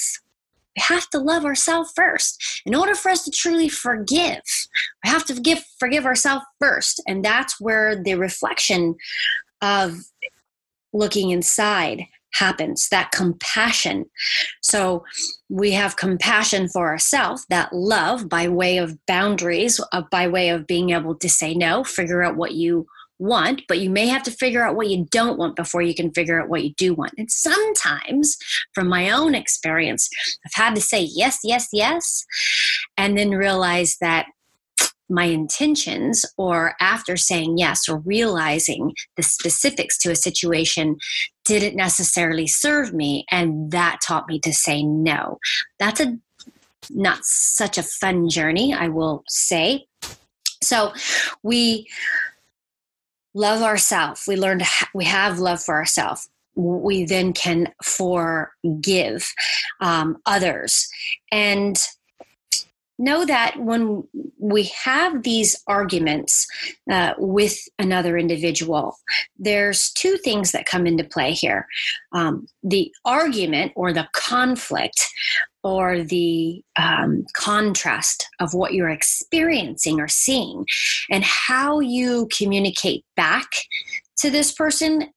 we 0.77 0.83
have 0.89 1.09
to 1.11 1.19
love 1.19 1.45
ourselves 1.45 1.93
first. 1.97 2.63
In 2.67 2.75
order 2.75 2.95
for 2.95 3.11
us 3.11 3.25
to 3.25 3.31
truly 3.31 3.69
forgive, 3.69 4.43
we 5.05 5.11
have 5.11 5.25
to 5.27 5.35
forgive, 5.35 5.65
forgive 5.79 6.07
ourselves 6.07 6.45
first. 6.61 7.03
And 7.07 7.25
that's 7.25 7.61
where 7.61 8.01
the 8.03 8.15
reflection 8.15 8.97
of 9.63 9.97
looking 10.93 11.31
inside 11.31 12.07
happens 12.33 12.89
that 12.91 13.11
compassion 13.13 14.05
so 14.61 15.03
we 15.49 15.73
have 15.73 15.97
compassion 15.97 16.69
for 16.69 16.89
ourselves 16.89 17.47
that 17.49 17.73
love 17.73 18.29
by 18.29 18.47
way 18.47 18.77
of 18.77 18.99
boundaries 19.07 19.81
uh, 19.93 20.03
by 20.11 20.29
way 20.29 20.51
of 20.51 20.67
being 20.67 20.91
able 20.91 21.15
to 21.15 21.29
say 21.29 21.55
no 21.55 21.83
figure 21.83 22.23
out 22.23 22.37
what 22.37 22.53
you 22.53 22.87
want, 23.19 23.63
but 23.69 23.79
you 23.79 23.91
may 23.91 24.07
have 24.07 24.23
to 24.25 24.31
figure 24.31 24.63
out 24.63 24.77
what 24.77 24.89
you 24.89 25.07
don't 25.11 25.39
want 25.39 25.57
before 25.57 25.83
you 25.83 25.95
can 25.95 26.13
figure 26.13 26.41
out 26.41 26.49
what 26.49 26.65
you 26.65 26.75
do 26.75 26.95
want. 26.95 27.13
And 27.19 27.31
sometimes, 27.31 28.37
from 28.75 28.89
my 28.89 29.11
own 29.11 29.35
experience, 29.35 30.09
I've 30.45 30.55
had 30.55 30.75
to 30.75 30.81
say 30.81 31.09
yes, 31.13 31.39
yes, 31.43 31.69
yes, 31.73 32.25
and 32.97 33.17
then 33.17 33.31
realize 33.31 33.97
that 34.01 34.27
my 35.09 35.25
intentions, 35.25 36.25
or 36.37 36.75
after 36.81 37.17
saying 37.17 37.59
yes 37.59 37.89
or 37.89 37.99
realizing 37.99 38.93
the 39.17 39.23
specifics 39.23 39.97
to 39.99 40.11
a 40.11 40.17
situation, 40.17 40.97
didn't 41.45 41.77
necessarily 41.77 42.47
serve 42.47 42.93
me. 42.93 43.25
And 43.31 43.71
that 43.71 44.01
taught 44.05 44.27
me 44.29 44.41
to 44.41 44.53
say 44.53 44.83
no. 44.83 45.39
That's 45.79 46.01
a 46.01 46.19
not 46.91 47.25
such 47.25 47.79
a 47.79 47.83
fun 47.83 48.29
journey, 48.29 48.75
I 48.75 48.89
will 48.89 49.25
say. 49.29 49.87
So 50.63 50.93
we 51.43 51.87
love 53.37 53.63
ourselves 53.63 54.25
we 54.27 54.35
learn 54.37 54.59
to 54.59 54.65
ha- 54.65 54.89
we 54.95 55.05
have 55.05 55.39
love 55.39 55.63
for 55.63 55.75
ourselves 55.75 56.29
we 56.57 57.05
then 57.05 57.33
can 57.33 57.73
forgive 57.83 59.31
um, 59.81 60.17
others. 60.27 60.89
And 61.31 61.77
know 62.99 63.25
that 63.25 63.59
when 63.59 64.05
we 64.39 64.65
have 64.85 65.23
these 65.23 65.63
arguments 65.67 66.47
uh, 66.91 67.13
with 67.19 67.59
another 67.79 68.17
individual 68.17 68.97
there's 69.39 69.93
two 69.93 70.17
things 70.19 70.53
that 70.53 70.67
come 70.67 70.87
into 70.87 71.05
play 71.05 71.33
here. 71.33 71.67
Um, 72.13 72.47
the 72.63 72.93
argument 73.05 73.73
or 73.77 73.93
the 73.93 74.09
conflict 74.13 75.01
or 75.63 76.03
the 76.03 76.63
um, 76.77 77.27
contrast 77.35 78.29
of 78.41 78.55
what 78.55 78.73
you're 78.73 78.91
experiencing 78.91 80.01
or 80.01 80.09
seeing 80.09 80.65
and 81.11 81.25
how 81.25 81.81
you 81.81 82.29
communicate 82.37 83.05
back 83.17 83.49
to 84.19 84.31
this 84.31 84.53
person 84.53 85.11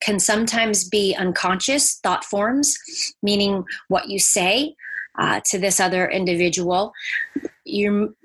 can 0.00 0.18
sometimes 0.18 0.88
be 0.88 1.14
unconscious 1.14 2.00
thought 2.02 2.24
forms 2.24 2.76
meaning 3.22 3.64
what 3.86 4.08
you 4.08 4.18
say 4.18 4.74
uh, 5.18 5.40
to 5.46 5.58
this 5.58 5.78
other 5.80 6.08
individual 6.08 6.92
you 7.64 8.16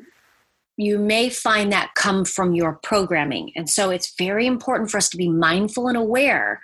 you 0.80 1.00
may 1.00 1.28
find 1.28 1.72
that 1.72 1.96
come 1.96 2.24
from 2.24 2.54
your 2.54 2.80
programming. 2.84 3.52
And 3.56 3.68
so 3.68 3.90
it's 3.90 4.14
very 4.16 4.46
important 4.46 4.92
for 4.92 4.98
us 4.98 5.10
to 5.10 5.18
be 5.18 5.28
mindful 5.28 5.88
and 5.88 5.98
aware 5.98 6.62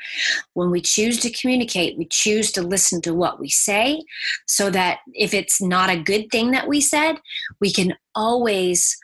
when 0.54 0.70
we 0.70 0.82
choose 0.82 1.20
to 1.22 1.32
communicate, 1.32 1.98
we 1.98 2.06
choose 2.06 2.52
to 2.52 2.62
listen 2.62 3.02
to 3.02 3.14
what 3.16 3.40
we 3.40 3.50
say 3.50 4.04
so 4.46 4.70
that 4.70 5.00
if 5.14 5.34
it's 5.34 5.60
not 5.60 5.90
a 5.90 6.00
good 6.00 6.30
thing 6.32 6.52
that 6.52 6.68
we 6.68 6.80
said, 6.80 7.16
we 7.60 7.74
can 7.74 7.96
always 8.14 9.00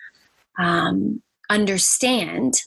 um, 0.59 1.23
understand 1.49 2.61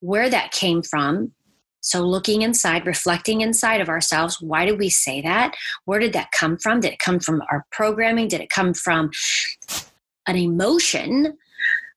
where 0.00 0.30
that 0.30 0.52
came 0.52 0.82
from. 0.82 1.32
So, 1.80 2.02
looking 2.02 2.42
inside, 2.42 2.86
reflecting 2.86 3.40
inside 3.40 3.80
of 3.80 3.88
ourselves, 3.88 4.40
why 4.40 4.66
did 4.66 4.78
we 4.78 4.90
say 4.90 5.20
that? 5.22 5.54
Where 5.84 5.98
did 5.98 6.12
that 6.12 6.32
come 6.32 6.58
from? 6.58 6.80
Did 6.80 6.92
it 6.92 6.98
come 6.98 7.20
from 7.20 7.42
our 7.50 7.66
programming? 7.70 8.28
Did 8.28 8.40
it 8.40 8.50
come 8.50 8.74
from 8.74 9.10
an 10.26 10.36
emotion 10.36 11.36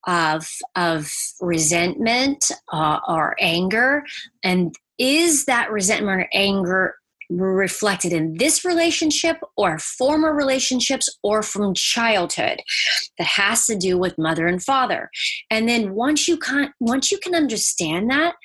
of 0.06 0.50
of 0.76 1.12
resentment 1.40 2.52
uh, 2.72 3.00
or 3.08 3.36
anger 3.40 4.04
and 4.44 4.76
is 4.98 5.46
that 5.46 5.72
resentment 5.72 6.22
or 6.22 6.30
anger 6.34 6.96
reflected 7.38 8.14
in 8.14 8.38
this 8.38 8.64
relationship 8.66 9.38
or 9.58 9.80
former 9.80 10.34
relationships 10.34 11.10
or 11.24 11.42
from 11.42 11.74
childhood. 11.74 12.62
That 13.18 13.28
has 13.28 13.66
to 13.68 13.76
do 13.76 13.98
with 13.98 14.18
mother 14.18 14.48
and 14.48 14.62
father. 14.64 15.10
And 15.50 15.68
then 15.68 15.94
once 15.94 16.28
you 16.28 16.38
can 16.38 16.74
once 16.80 17.12
you 17.12 17.18
can 17.18 17.36
understand 17.36 18.10
that 18.10 18.36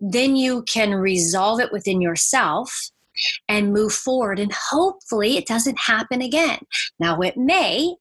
then 0.00 0.36
you 0.36 0.62
can 0.62 0.94
resolve 0.94 1.60
it 1.60 1.72
within 1.72 2.00
yourself 2.00 2.90
and 3.48 3.72
move 3.72 3.92
forward. 3.92 4.38
And 4.38 4.52
hopefully 4.52 5.36
it 5.36 5.46
doesn't 5.46 5.78
happen 5.78 6.22
again. 6.22 6.60
Now 6.98 7.20
it 7.20 7.36
may 7.36 7.96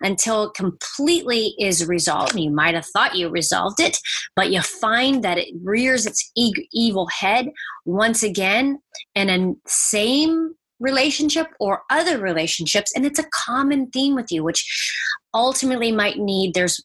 until 0.00 0.44
it 0.44 0.54
completely 0.54 1.54
is 1.58 1.86
resolved. 1.86 2.34
You 2.34 2.50
might 2.50 2.74
have 2.74 2.86
thought 2.86 3.16
you 3.16 3.28
resolved 3.28 3.80
it, 3.80 3.98
but 4.36 4.50
you 4.50 4.60
find 4.60 5.22
that 5.24 5.38
it 5.38 5.48
rears 5.62 6.06
its 6.06 6.30
e- 6.36 6.68
evil 6.72 7.06
head 7.08 7.48
once 7.84 8.22
again 8.22 8.78
in 9.14 9.30
a 9.30 9.54
same 9.68 10.54
relationship 10.80 11.46
or 11.60 11.82
other 11.90 12.18
relationships 12.18 12.90
and 12.96 13.04
it's 13.04 13.18
a 13.18 13.28
common 13.34 13.90
theme 13.90 14.14
with 14.14 14.32
you 14.32 14.42
which 14.42 14.64
ultimately 15.34 15.92
might 15.92 16.18
need 16.18 16.54
there's 16.54 16.82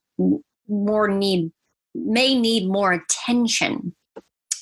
more 0.68 1.08
need 1.08 1.50
may 1.94 2.38
need 2.38 2.68
more 2.68 2.92
attention 2.92 3.96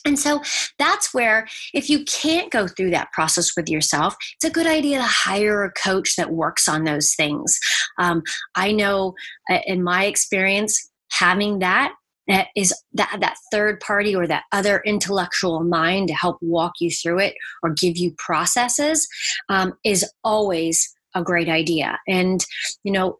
and 0.06 0.20
so 0.20 0.42
that's 0.78 1.14
where, 1.14 1.48
if 1.74 1.90
you 1.90 2.04
can't 2.06 2.52
go 2.52 2.68
through 2.68 2.92
that 2.92 3.12
process 3.14 3.52
with 3.56 3.70
yourself, 3.70 4.16
it's 4.36 4.44
a 4.44 4.54
good 4.54 4.68
idea 4.68 4.98
to 4.98 5.04
hire 5.04 5.64
a 5.64 5.72
coach 5.72 6.16
that 6.18 6.32
works 6.32 6.68
on 6.68 6.84
those 6.84 7.14
things. 7.16 7.60
Um, 7.98 8.22
I 8.56 8.72
know 8.72 9.14
uh, 9.50 9.60
in 9.66 9.84
my 9.84 10.06
experience, 10.06 10.90
having 11.12 11.60
that 11.60 11.94
that 12.28 12.48
is 12.56 12.74
that 12.94 13.18
that 13.20 13.36
third 13.52 13.80
party 13.82 14.16
or 14.16 14.26
that 14.28 14.44
other 14.52 14.82
intellectual 14.86 15.62
mind 15.64 16.08
to 16.08 16.14
help 16.14 16.38
walk 16.42 16.74
you 16.80 16.90
through 16.90 17.20
it 17.20 17.36
or 17.62 17.72
give 17.72 17.98
you 17.98 18.16
processes 18.18 19.08
um, 19.50 19.74
is 19.84 20.10
always 20.24 20.94
a 21.16 21.22
great 21.22 21.50
idea 21.50 22.00
and 22.08 22.46
you 22.84 22.92
know 22.92 23.20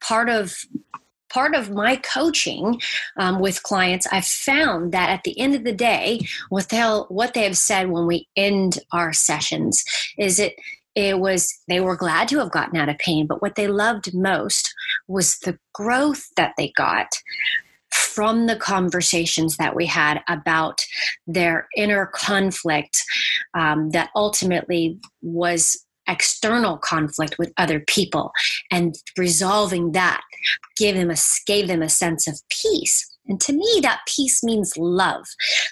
part 0.00 0.28
of 0.28 0.54
part 1.34 1.54
of 1.54 1.70
my 1.70 1.96
coaching 1.96 2.80
um, 3.18 3.40
with 3.40 3.64
clients, 3.64 4.06
I've 4.12 4.24
found 4.24 4.92
that 4.92 5.10
at 5.10 5.24
the 5.24 5.38
end 5.38 5.56
of 5.56 5.64
the 5.64 5.72
day, 5.72 6.20
what 6.48 6.68
they'll 6.68 7.06
what 7.06 7.34
they 7.34 7.42
have 7.42 7.58
said 7.58 7.90
when 7.90 8.06
we 8.06 8.28
end 8.36 8.78
our 8.92 9.12
sessions 9.12 9.84
is 10.16 10.38
it 10.38 10.54
it 10.94 11.18
was 11.18 11.52
they 11.66 11.80
were 11.80 11.96
glad 11.96 12.28
to 12.28 12.38
have 12.38 12.52
gotten 12.52 12.78
out 12.78 12.88
of 12.88 12.98
pain, 12.98 13.26
but 13.26 13.42
what 13.42 13.56
they 13.56 13.66
loved 13.66 14.14
most 14.14 14.72
was 15.08 15.38
the 15.38 15.58
growth 15.72 16.28
that 16.36 16.52
they 16.56 16.72
got 16.76 17.08
from 17.90 18.46
the 18.46 18.56
conversations 18.56 19.56
that 19.56 19.74
we 19.74 19.86
had 19.86 20.20
about 20.28 20.80
their 21.26 21.68
inner 21.76 22.06
conflict 22.06 23.02
um, 23.54 23.90
that 23.90 24.10
ultimately 24.14 24.98
was 25.22 25.84
external 26.08 26.76
conflict 26.76 27.36
with 27.38 27.52
other 27.56 27.80
people 27.80 28.32
and 28.70 28.94
resolving 29.16 29.92
that 29.92 30.22
gave 30.76 30.94
them 30.94 31.10
a 31.10 31.16
gave 31.46 31.68
them 31.68 31.82
a 31.82 31.88
sense 31.88 32.26
of 32.26 32.40
peace 32.48 33.13
and 33.26 33.40
to 33.40 33.52
me, 33.52 33.80
that 33.82 34.02
peace 34.06 34.44
means 34.44 34.76
love. 34.76 35.24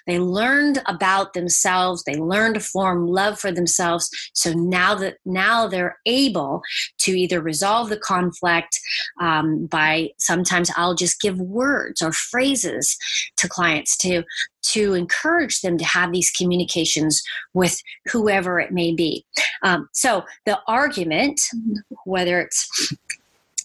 They 0.07 0.19
learned 0.19 0.83
about 0.87 1.35
themselves. 1.35 2.03
They 2.05 2.17
learned 2.17 2.55
to 2.55 2.61
form 2.61 3.07
love 3.07 3.39
for 3.39 3.53
themselves. 3.53 4.09
So 4.33 4.53
now 4.53 4.95
that 4.97 5.19
now 5.27 5.67
they're 5.67 5.99
able 6.07 6.63
to 7.01 7.13
either 7.13 7.43
resolve 7.43 7.91
the 7.91 7.99
conflict 7.99 8.81
um, 9.21 9.67
by 9.67 10.11
sometimes 10.19 10.71
I'll 10.77 10.95
just 10.95 11.21
give 11.21 11.41
words 11.41 12.01
or 12.01 12.13
phrases 12.13 12.97
to 13.37 13.49
clients 13.49 13.97
to 13.99 14.23
to 14.63 14.95
encourage 14.95 15.61
them 15.61 15.77
to 15.77 15.85
have 15.85 16.13
these 16.13 16.31
communications 16.31 17.21
with 17.53 17.83
whoever 18.11 18.61
it 18.61 18.71
may 18.71 18.95
be. 18.95 19.27
Um, 19.65 19.89
so 19.93 20.25
the 20.47 20.61
argument, 20.69 21.41
whether 22.05 22.41
it's 22.41 22.95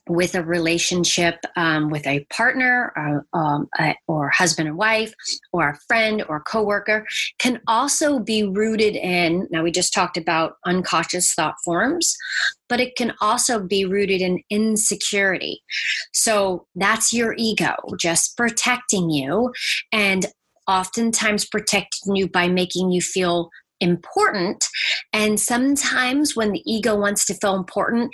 with 0.10 0.36
a 0.36 0.44
relationship 0.44 1.36
um, 1.56 1.90
with 1.90 2.06
a 2.08 2.26
partner 2.30 2.92
or, 2.96 3.26
uh, 3.34 3.38
um, 3.38 3.68
a, 3.80 3.96
or 4.08 4.30
husband 4.30 4.68
and 4.68 4.78
wife 4.78 5.14
or 5.54 5.70
a 5.70 5.78
friend 5.88 6.24
or 6.30 6.42
coworker 6.42 7.06
can 7.40 7.60
also 7.68 8.20
be 8.20 8.44
rooted 8.44 8.96
in 8.96 9.48
now 9.52 9.64
we 9.64 9.72
just 9.72 9.94
talked 9.94 10.18
about 10.18 10.54
unconscious 10.66 11.34
thought 11.34 11.56
forms 11.64 12.16
but 12.70 12.80
it 12.80 12.96
can 12.96 13.14
also 13.22 13.60
be 13.60 13.86
rooted 13.86 14.22
in 14.22 14.42
insecurity 14.50 15.62
so 16.14 16.66
that's 16.75 17.14
your 17.14 17.34
ego 17.38 17.75
just 18.00 18.36
protecting 18.38 19.10
you 19.10 19.51
and 19.92 20.27
oftentimes 20.68 21.46
protecting 21.46 22.16
you 22.16 22.27
by 22.27 22.48
making 22.48 22.92
you 22.92 23.01
feel 23.01 23.50
important. 23.79 24.66
And 25.14 25.40
sometimes 25.40 26.36
when 26.36 26.51
the 26.51 26.64
ego 26.66 26.96
wants 26.96 27.25
to 27.25 27.34
feel 27.36 27.55
important, 27.55 28.12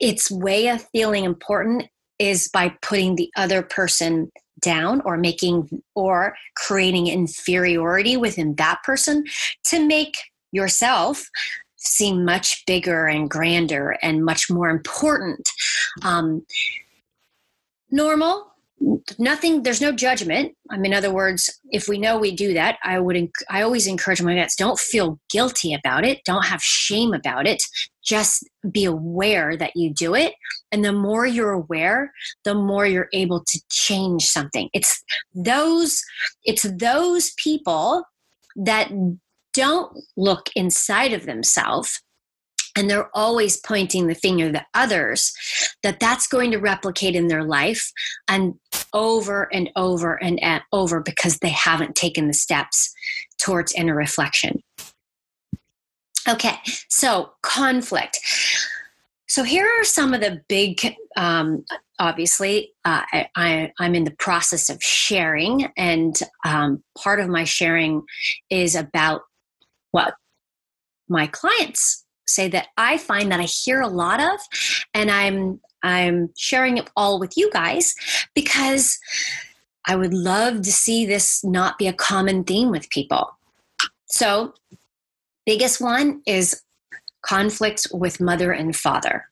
its 0.00 0.30
way 0.30 0.68
of 0.68 0.82
feeling 0.90 1.24
important 1.24 1.86
is 2.18 2.48
by 2.48 2.74
putting 2.82 3.16
the 3.16 3.30
other 3.36 3.62
person 3.62 4.30
down 4.60 5.00
or 5.02 5.16
making 5.16 5.82
or 5.94 6.34
creating 6.56 7.06
inferiority 7.06 8.16
within 8.16 8.54
that 8.56 8.82
person 8.82 9.24
to 9.64 9.86
make 9.86 10.16
yourself 10.52 11.28
seem 11.76 12.24
much 12.24 12.64
bigger 12.66 13.06
and 13.06 13.30
grander 13.30 13.96
and 14.02 14.24
much 14.24 14.50
more 14.50 14.68
important. 14.68 15.48
Um, 16.02 16.44
normal 17.90 18.52
nothing 19.18 19.62
there's 19.62 19.80
no 19.80 19.92
judgment. 19.92 20.54
I 20.70 20.76
mean 20.76 20.92
in 20.92 20.98
other 20.98 21.12
words 21.12 21.50
if 21.70 21.88
we 21.88 21.98
know 21.98 22.18
we 22.18 22.34
do 22.34 22.54
that 22.54 22.78
i 22.82 22.98
would 22.98 23.30
i 23.50 23.62
always 23.62 23.86
encourage 23.86 24.22
my 24.22 24.34
guests 24.34 24.56
don't 24.56 24.78
feel 24.78 25.18
guilty 25.30 25.74
about 25.74 26.04
it. 26.04 26.20
Don't 26.24 26.46
have 26.46 26.62
shame 26.62 27.12
about 27.12 27.46
it. 27.46 27.62
Just 28.02 28.48
be 28.70 28.84
aware 28.84 29.56
that 29.56 29.72
you 29.76 29.92
do 29.92 30.14
it. 30.14 30.34
And 30.72 30.84
the 30.84 30.92
more 30.92 31.26
you're 31.26 31.52
aware 31.52 32.12
the 32.44 32.54
more 32.54 32.86
you're 32.86 33.08
able 33.12 33.44
to 33.44 33.60
change 33.70 34.24
something. 34.24 34.68
It's 34.72 35.02
those 35.34 36.02
it's 36.44 36.62
those 36.62 37.32
people 37.36 38.04
that 38.56 38.90
don't 39.52 39.92
look 40.16 40.48
inside 40.54 41.12
of 41.12 41.26
themselves 41.26 42.00
and 42.80 42.88
they're 42.88 43.14
always 43.14 43.58
pointing 43.58 44.06
the 44.06 44.14
finger 44.14 44.50
at 44.56 44.66
others 44.72 45.34
that 45.82 46.00
that's 46.00 46.26
going 46.26 46.50
to 46.50 46.58
replicate 46.58 47.14
in 47.14 47.28
their 47.28 47.44
life 47.44 47.92
and 48.26 48.54
over 48.94 49.52
and 49.52 49.68
over 49.76 50.14
and 50.22 50.40
over 50.72 51.00
because 51.00 51.36
they 51.38 51.50
haven't 51.50 51.94
taken 51.94 52.26
the 52.26 52.32
steps 52.32 52.90
towards 53.38 53.74
inner 53.74 53.94
reflection. 53.94 54.62
Okay 56.26 56.54
so 56.88 57.32
conflict. 57.42 58.18
So 59.28 59.44
here 59.44 59.68
are 59.78 59.84
some 59.84 60.14
of 60.14 60.22
the 60.22 60.40
big 60.48 60.96
um, 61.16 61.64
obviously 61.98 62.72
uh, 62.86 63.02
I, 63.36 63.72
am 63.78 63.94
in 63.94 64.04
the 64.04 64.16
process 64.18 64.70
of 64.70 64.82
sharing 64.82 65.68
and 65.76 66.18
um, 66.46 66.82
part 66.96 67.20
of 67.20 67.28
my 67.28 67.44
sharing 67.44 68.02
is 68.48 68.74
about 68.74 69.20
what 69.90 70.14
my 71.08 71.26
clients 71.26 72.06
say 72.30 72.48
that 72.48 72.68
I 72.76 72.98
find 72.98 73.30
that 73.32 73.40
I 73.40 73.44
hear 73.44 73.80
a 73.80 73.88
lot 73.88 74.20
of, 74.20 74.40
and 74.94 75.10
I'm 75.10 75.60
I'm 75.82 76.30
sharing 76.36 76.76
it 76.76 76.90
all 76.96 77.18
with 77.18 77.36
you 77.36 77.50
guys 77.50 77.94
because 78.34 78.98
I 79.86 79.96
would 79.96 80.14
love 80.14 80.62
to 80.62 80.72
see 80.72 81.06
this 81.06 81.42
not 81.42 81.78
be 81.78 81.88
a 81.88 81.92
common 81.92 82.44
theme 82.44 82.70
with 82.70 82.90
people. 82.90 83.36
So, 84.06 84.54
biggest 85.46 85.80
one 85.80 86.22
is 86.26 86.62
conflicts 87.22 87.90
with 87.92 88.20
mother 88.20 88.52
and 88.52 88.74
father. 88.74 89.26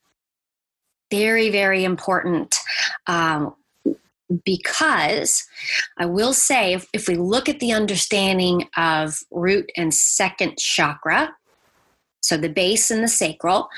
Very, 1.11 1.51
very 1.51 1.85
important. 1.85 2.55
Um, 3.07 3.55
because 4.45 5.47
I 5.97 6.05
will 6.05 6.35
say, 6.35 6.75
if, 6.75 6.87
if, 6.93 7.09
we 7.09 7.17
look 7.17 7.49
at 7.49 7.61
the 7.61 7.73
understanding 7.73 8.69
of 8.77 9.21
root 9.31 9.71
and 9.75 9.93
second 9.93 10.59
chakra, 10.59 11.35
so 12.21 12.37
the 12.37 12.49
base 12.49 12.91
and 12.91 13.03
the 13.03 13.09
sacral. 13.09 13.69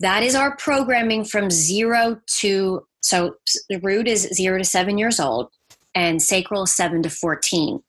That 0.00 0.22
is 0.22 0.34
our 0.34 0.56
programming 0.56 1.24
from 1.24 1.50
zero 1.50 2.20
to, 2.38 2.86
so 3.00 3.36
the 3.68 3.78
root 3.80 4.08
is 4.08 4.22
zero 4.32 4.58
to 4.58 4.64
seven 4.64 4.98
years 4.98 5.20
old, 5.20 5.50
and 5.94 6.20
sacral 6.20 6.64
is 6.64 6.74
seven 6.74 7.02
to 7.02 7.10
14. 7.10 7.80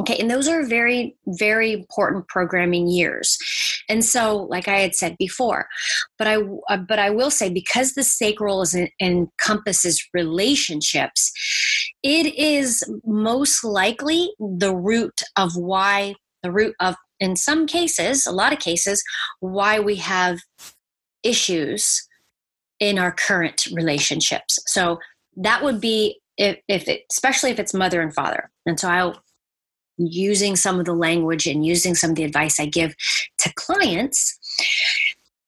Okay, 0.00 0.18
and 0.18 0.28
those 0.28 0.48
are 0.48 0.64
very, 0.64 1.16
very 1.24 1.72
important 1.72 2.26
programming 2.26 2.88
years. 2.88 3.38
And 3.88 4.04
so, 4.04 4.38
like 4.50 4.66
I 4.66 4.80
had 4.80 4.96
said 4.96 5.14
before, 5.20 5.68
but 6.18 6.26
I, 6.26 6.38
uh, 6.68 6.78
but 6.78 6.98
I 6.98 7.10
will 7.10 7.30
say 7.30 7.48
because 7.48 7.94
the 7.94 8.02
sacral 8.02 8.62
is 8.62 8.74
in, 8.74 8.88
encompasses 9.00 10.04
relationships, 10.12 11.30
it 12.02 12.34
is 12.34 12.82
most 13.04 13.62
likely 13.62 14.32
the 14.40 14.74
root 14.74 15.22
of 15.36 15.54
why 15.54 16.16
the 16.42 16.50
root 16.50 16.74
of 16.80 16.96
in 17.20 17.36
some 17.36 17.66
cases, 17.66 18.26
a 18.26 18.32
lot 18.32 18.52
of 18.52 18.58
cases, 18.58 19.02
why 19.40 19.78
we 19.78 19.96
have 19.96 20.40
issues 21.22 22.06
in 22.80 22.98
our 22.98 23.12
current 23.12 23.66
relationships. 23.72 24.58
So 24.66 24.98
that 25.36 25.62
would 25.62 25.80
be 25.80 26.20
if, 26.36 26.58
if 26.68 26.88
it, 26.88 27.02
especially 27.10 27.50
if 27.50 27.58
it's 27.58 27.74
mother 27.74 28.00
and 28.00 28.14
father. 28.14 28.50
And 28.66 28.78
so 28.78 28.88
I'll 28.88 29.22
using 29.96 30.56
some 30.56 30.80
of 30.80 30.86
the 30.86 30.94
language 30.94 31.46
and 31.46 31.64
using 31.64 31.94
some 31.94 32.10
of 32.10 32.16
the 32.16 32.24
advice 32.24 32.58
I 32.58 32.66
give 32.66 32.94
to 33.38 33.52
clients. 33.54 34.38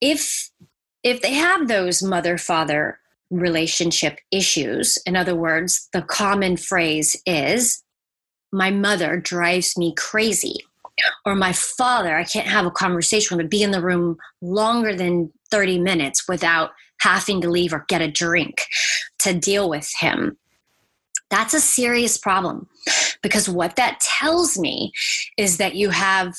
If 0.00 0.50
if 1.02 1.22
they 1.22 1.34
have 1.34 1.68
those 1.68 2.02
mother 2.02 2.38
father 2.38 2.98
relationship 3.30 4.18
issues, 4.30 4.98
in 5.06 5.16
other 5.16 5.34
words, 5.34 5.88
the 5.92 6.02
common 6.02 6.56
phrase 6.56 7.20
is, 7.26 7.82
my 8.52 8.70
mother 8.70 9.16
drives 9.16 9.76
me 9.76 9.94
crazy 9.96 10.56
or 11.24 11.34
my 11.34 11.52
father, 11.52 12.16
I 12.16 12.24
can't 12.24 12.46
have 12.46 12.66
a 12.66 12.70
conversation 12.70 13.36
with 13.36 13.44
him, 13.44 13.48
be 13.48 13.62
in 13.62 13.70
the 13.70 13.82
room 13.82 14.16
longer 14.40 14.94
than 14.94 15.32
30 15.50 15.78
minutes 15.78 16.28
without 16.28 16.70
having 17.00 17.40
to 17.42 17.50
leave 17.50 17.72
or 17.72 17.84
get 17.88 18.02
a 18.02 18.10
drink 18.10 18.66
to 19.18 19.34
deal 19.34 19.68
with 19.68 19.92
him. 20.00 20.36
That's 21.30 21.54
a 21.54 21.60
serious 21.60 22.16
problem 22.16 22.68
because 23.22 23.48
what 23.48 23.76
that 23.76 24.00
tells 24.00 24.58
me 24.58 24.92
is 25.36 25.56
that 25.58 25.74
you 25.74 25.90
have 25.90 26.34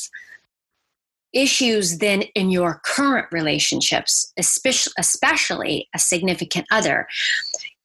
issues 1.34 1.98
then 1.98 2.22
in 2.36 2.50
your 2.50 2.82
current 2.86 3.28
relationships, 3.32 4.32
especially, 4.38 4.93
especially 4.98 5.89
a 5.93 6.00
significant 6.00 6.65
other. 6.72 7.08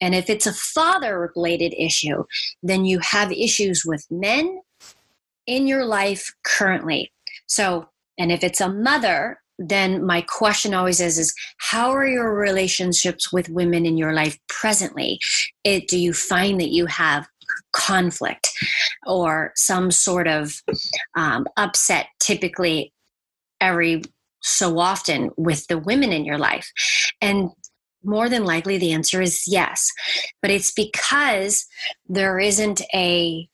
And 0.01 0.15
if 0.15 0.31
it's 0.31 0.47
a 0.47 0.53
father 0.53 1.33
related 1.35 1.75
issue, 1.77 2.25
then 2.63 2.85
you 2.85 3.01
have 3.01 3.33
issues 3.33 3.85
with 3.85 4.07
men 4.11 4.61
in 5.47 5.67
your 5.67 5.85
life 5.85 6.33
currently. 6.45 7.13
So, 7.47 7.89
and 8.19 8.31
if 8.31 8.45
it's 8.45 8.61
a 8.61 8.73
mother, 8.73 9.39
then 9.59 10.05
my 10.05 10.23
question 10.23 10.75
always 10.75 11.01
is 11.01 11.19
is 11.19 11.35
how 11.59 11.91
are 11.91 12.07
your 12.07 12.35
relationships 12.35 13.33
with 13.33 13.49
women 13.49 13.87
in 13.87 13.97
your 13.97 14.13
life 14.13 14.39
presently? 14.49 15.19
It, 15.65 15.89
do 15.89 15.99
you 15.99 16.13
find 16.13 16.61
that 16.61 16.71
you 16.71 16.87
have 16.87 17.27
conflict 17.73 18.49
or 19.07 19.53
some 19.57 19.91
sort 19.91 20.27
of 20.27 20.55
um, 21.17 21.47
upset 21.57 22.07
typically 22.21 22.93
every 23.61 24.03
so 24.43 24.79
often 24.79 25.31
with 25.37 25.67
the 25.69 25.79
women 25.79 26.13
in 26.13 26.25
your 26.25 26.39
life? 26.39 26.71
And 27.21 27.51
more 28.05 28.29
than 28.29 28.45
likely 28.45 28.79
the 28.79 28.93
answer 28.93 29.21
is 29.21 29.45
yes. 29.47 29.91
But 30.41 30.51
it's 30.51 30.73
because 30.73 31.67
there 32.09 32.39
isn't 32.39 32.83
a 32.95 33.49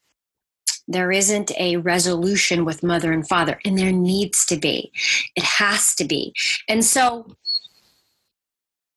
there 0.89 1.13
isn't 1.13 1.53
a 1.59 1.77
resolution 1.77 2.65
with 2.65 2.83
mother 2.83 3.13
and 3.13 3.29
father 3.29 3.61
and 3.65 3.79
there 3.79 3.93
needs 3.93 4.45
to 4.47 4.57
be. 4.57 4.91
It 5.37 5.45
has 5.45 5.95
to 5.97 6.05
be. 6.05 6.33
And 6.69 6.85
so 6.85 7.27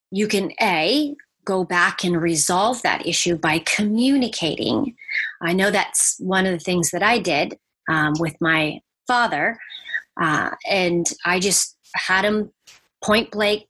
you 0.10 0.28
can 0.28 0.52
a 0.62 1.16
go 1.46 1.64
back 1.64 2.04
and 2.04 2.22
resolve 2.22 2.82
that 2.84 3.06
issue 3.06 3.36
by 3.36 3.60
communicating. 3.60 4.96
I 5.42 5.54
know 5.54 5.70
that's 5.70 6.18
one 6.20 6.46
of 6.46 6.54
the 6.54 6.60
things 6.60 6.92
that 6.92 7.04
i 7.04 7.18
did 7.20 7.58
um, 7.90 8.14
with 8.20 8.36
my 8.40 8.80
father 9.08 9.58
uh, 10.20 10.52
and 10.70 11.08
I 11.26 11.40
just 11.40 11.78
had 11.96 12.26
him 12.26 12.52
point 13.04 13.32
blank 13.32 13.68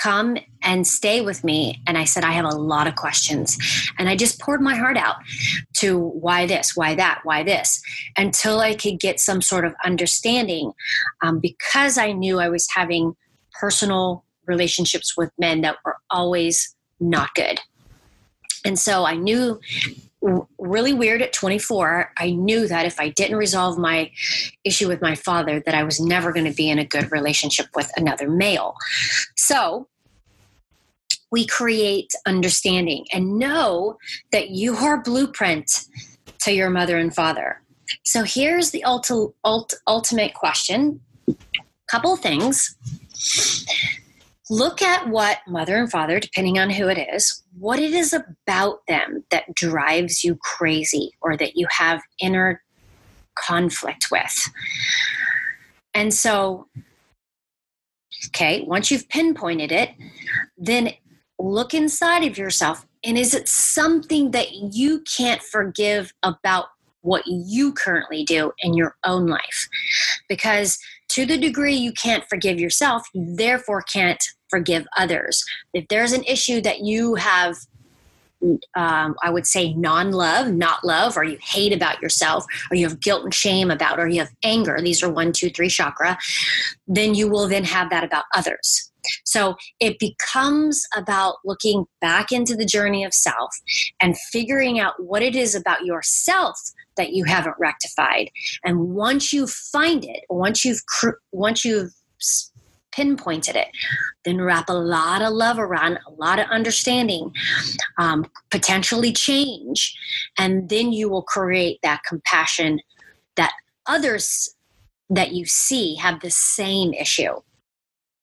come 0.00 0.36
and 0.62 0.86
stay 0.86 1.20
with 1.20 1.42
me. 1.44 1.82
And 1.86 1.96
I 1.96 2.04
said, 2.04 2.24
I 2.24 2.32
have 2.32 2.44
a 2.44 2.56
lot 2.56 2.86
of 2.86 2.96
questions. 2.96 3.58
And 3.98 4.08
I 4.08 4.16
just 4.16 4.40
poured 4.40 4.60
my 4.60 4.74
heart 4.74 4.96
out 4.96 5.16
to 5.78 5.98
why 5.98 6.46
this, 6.46 6.76
why 6.76 6.94
that, 6.94 7.20
why 7.24 7.42
this, 7.42 7.80
until 8.16 8.60
I 8.60 8.74
could 8.74 9.00
get 9.00 9.20
some 9.20 9.40
sort 9.40 9.64
of 9.64 9.74
understanding 9.84 10.72
um, 11.22 11.40
because 11.40 11.98
I 11.98 12.12
knew 12.12 12.40
I 12.40 12.48
was 12.48 12.66
having 12.74 13.14
personal 13.58 14.24
relationships 14.46 15.16
with 15.16 15.30
men 15.38 15.62
that 15.62 15.76
were 15.84 15.96
always 16.10 16.74
not 17.00 17.34
good. 17.34 17.60
And 18.64 18.78
so 18.78 19.04
I 19.04 19.14
knew 19.14 19.60
really 20.58 20.92
weird 20.92 21.22
at 21.22 21.32
24 21.32 22.12
i 22.18 22.30
knew 22.30 22.66
that 22.66 22.84
if 22.84 22.98
i 22.98 23.08
didn't 23.10 23.36
resolve 23.36 23.78
my 23.78 24.10
issue 24.64 24.88
with 24.88 25.00
my 25.00 25.14
father 25.14 25.60
that 25.60 25.74
i 25.74 25.82
was 25.82 26.00
never 26.00 26.32
going 26.32 26.46
to 26.46 26.52
be 26.56 26.68
in 26.68 26.78
a 26.78 26.84
good 26.84 27.10
relationship 27.12 27.66
with 27.74 27.90
another 27.96 28.28
male. 28.28 28.74
So 29.36 29.88
we 31.30 31.46
create 31.46 32.12
understanding 32.26 33.04
and 33.12 33.38
know 33.38 33.98
that 34.32 34.50
your 34.50 35.02
blueprint 35.02 35.86
to 36.42 36.52
your 36.52 36.70
mother 36.70 36.98
and 36.98 37.14
father. 37.14 37.62
So 38.04 38.22
here's 38.22 38.70
the 38.70 38.84
ulti- 38.86 39.32
ult- 39.44 39.74
ultimate 39.86 40.34
question. 40.34 41.00
Couple 41.88 42.16
things 42.16 42.76
look 44.48 44.82
at 44.82 45.08
what 45.08 45.38
mother 45.46 45.76
and 45.76 45.90
father, 45.90 46.20
depending 46.20 46.58
on 46.58 46.70
who 46.70 46.88
it 46.88 46.98
is, 47.12 47.42
what 47.58 47.78
it 47.78 47.92
is 47.92 48.12
about 48.12 48.86
them 48.86 49.24
that 49.30 49.54
drives 49.54 50.22
you 50.22 50.36
crazy 50.36 51.12
or 51.20 51.36
that 51.36 51.56
you 51.56 51.66
have 51.70 52.00
inner 52.20 52.62
conflict 53.34 54.06
with. 54.10 54.48
And 55.94 56.12
so, 56.12 56.68
okay, 58.28 58.62
once 58.62 58.90
you've 58.90 59.08
pinpointed 59.08 59.72
it, 59.72 59.90
then 60.56 60.92
look 61.38 61.74
inside 61.74 62.24
of 62.24 62.38
yourself 62.38 62.86
and 63.06 63.16
is 63.16 63.34
it 63.34 63.48
something 63.48 64.32
that 64.32 64.52
you 64.52 65.00
can't 65.02 65.40
forgive 65.40 66.12
about 66.24 66.66
what 67.02 67.22
you 67.26 67.72
currently 67.72 68.24
do 68.24 68.52
in 68.58 68.74
your 68.74 68.96
own 69.04 69.28
life? 69.28 69.68
Because 70.28 70.76
to 71.10 71.24
the 71.24 71.38
degree 71.38 71.74
you 71.74 71.92
can't 71.92 72.24
forgive 72.28 72.58
yourself, 72.58 73.06
you 73.14 73.36
therefore 73.36 73.82
can't 73.82 74.22
forgive 74.48 74.86
others. 74.96 75.44
If 75.72 75.88
there's 75.88 76.12
an 76.12 76.24
issue 76.24 76.60
that 76.62 76.80
you 76.80 77.14
have, 77.14 77.56
um, 78.74 79.16
I 79.22 79.30
would 79.30 79.46
say 79.46 79.74
non 79.74 80.12
love, 80.12 80.52
not 80.52 80.84
love, 80.84 81.16
or 81.16 81.24
you 81.24 81.38
hate 81.42 81.72
about 81.72 82.02
yourself, 82.02 82.44
or 82.70 82.76
you 82.76 82.88
have 82.88 83.00
guilt 83.00 83.24
and 83.24 83.34
shame 83.34 83.70
about, 83.70 83.98
or 83.98 84.08
you 84.08 84.20
have 84.20 84.30
anger, 84.42 84.78
these 84.80 85.02
are 85.02 85.10
one, 85.10 85.32
two, 85.32 85.50
three 85.50 85.68
chakra, 85.68 86.18
then 86.86 87.14
you 87.14 87.28
will 87.28 87.48
then 87.48 87.64
have 87.64 87.90
that 87.90 88.04
about 88.04 88.24
others. 88.34 88.90
So 89.24 89.56
it 89.80 89.98
becomes 89.98 90.86
about 90.96 91.36
looking 91.44 91.86
back 92.00 92.32
into 92.32 92.56
the 92.56 92.64
journey 92.64 93.04
of 93.04 93.14
self 93.14 93.54
and 94.00 94.18
figuring 94.32 94.78
out 94.78 94.94
what 94.98 95.22
it 95.22 95.36
is 95.36 95.54
about 95.54 95.84
yourself 95.84 96.58
that 96.96 97.12
you 97.12 97.24
haven't 97.24 97.56
rectified. 97.58 98.30
And 98.64 98.90
once 98.90 99.32
you 99.32 99.46
find 99.46 100.04
it, 100.04 100.24
once 100.28 100.64
you've 100.64 100.82
once 101.32 101.64
you've 101.64 101.92
pinpointed 102.96 103.54
it, 103.54 103.68
then 104.24 104.40
wrap 104.40 104.68
a 104.68 104.72
lot 104.72 105.20
of 105.22 105.32
love 105.32 105.58
around, 105.58 105.98
a 106.06 106.12
lot 106.12 106.38
of 106.38 106.46
understanding, 106.50 107.32
um, 107.98 108.24
potentially 108.50 109.12
change, 109.12 109.94
and 110.38 110.68
then 110.70 110.92
you 110.92 111.08
will 111.08 111.22
create 111.22 111.78
that 111.82 112.00
compassion 112.08 112.80
that 113.36 113.52
others 113.86 114.56
that 115.10 115.32
you 115.32 115.44
see 115.44 115.94
have 115.96 116.20
the 116.20 116.30
same 116.30 116.92
issue. 116.94 117.34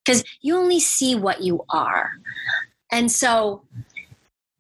Because 0.03 0.23
you 0.41 0.57
only 0.57 0.81
see 0.81 1.15
what 1.15 1.41
you 1.41 1.63
are. 1.69 2.11
And 2.91 3.09
so 3.09 3.63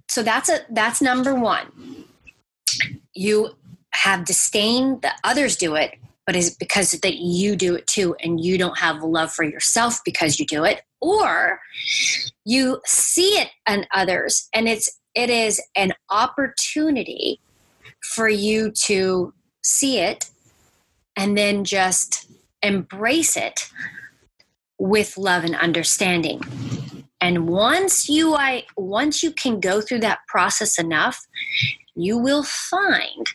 so 0.09 0.21
that's 0.23 0.49
a 0.49 0.59
that's 0.69 1.01
number 1.01 1.35
one. 1.35 2.05
You 3.13 3.55
have 3.91 4.25
disdain 4.25 4.99
that 5.01 5.19
others 5.23 5.55
do 5.55 5.75
it 5.75 5.95
but 6.25 6.35
is 6.35 6.55
because 6.55 6.91
that 6.91 7.15
you 7.15 7.55
do 7.55 7.75
it 7.75 7.87
too 7.87 8.15
and 8.21 8.43
you 8.43 8.57
don't 8.57 8.77
have 8.77 9.03
love 9.03 9.31
for 9.31 9.43
yourself 9.43 9.99
because 10.05 10.39
you 10.39 10.45
do 10.45 10.63
it? 10.63 10.81
Or 11.01 11.59
you 12.45 12.79
see 12.85 13.39
it 13.39 13.49
in 13.69 13.85
others 13.93 14.47
and 14.53 14.67
it's 14.67 14.99
it 15.15 15.29
is 15.29 15.61
an 15.75 15.93
opportunity 16.09 17.39
for 18.01 18.27
you 18.27 18.71
to 18.71 19.33
see 19.63 19.99
it 19.99 20.29
and 21.15 21.37
then 21.37 21.63
just 21.63 22.29
embrace 22.61 23.37
it 23.37 23.69
with 24.79 25.17
love 25.17 25.43
and 25.43 25.55
understanding. 25.55 26.41
And 27.21 27.47
once 27.47 28.09
you 28.09 28.35
i 28.35 28.65
once 28.75 29.23
you 29.23 29.31
can 29.31 29.59
go 29.59 29.81
through 29.81 29.99
that 29.99 30.19
process 30.27 30.77
enough 30.79 31.25
you 31.95 32.17
will 32.17 32.43
find 32.43 33.27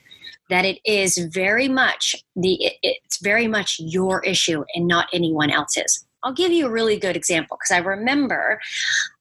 that 0.51 0.65
it 0.65 0.79
is 0.85 1.19
very 1.33 1.69
much 1.69 2.15
the 2.37 2.73
it's 2.83 3.21
very 3.23 3.47
much 3.47 3.77
your 3.79 4.25
issue 4.25 4.65
and 4.75 4.87
not 4.87 5.09
anyone 5.13 5.51
else's. 5.51 6.05
I'll 6.23 6.33
give 6.33 6.53
you 6.53 6.67
a 6.67 6.71
really 6.71 6.99
good 6.99 7.17
example 7.17 7.57
because 7.57 7.75
i 7.75 7.79
remember 7.79 8.61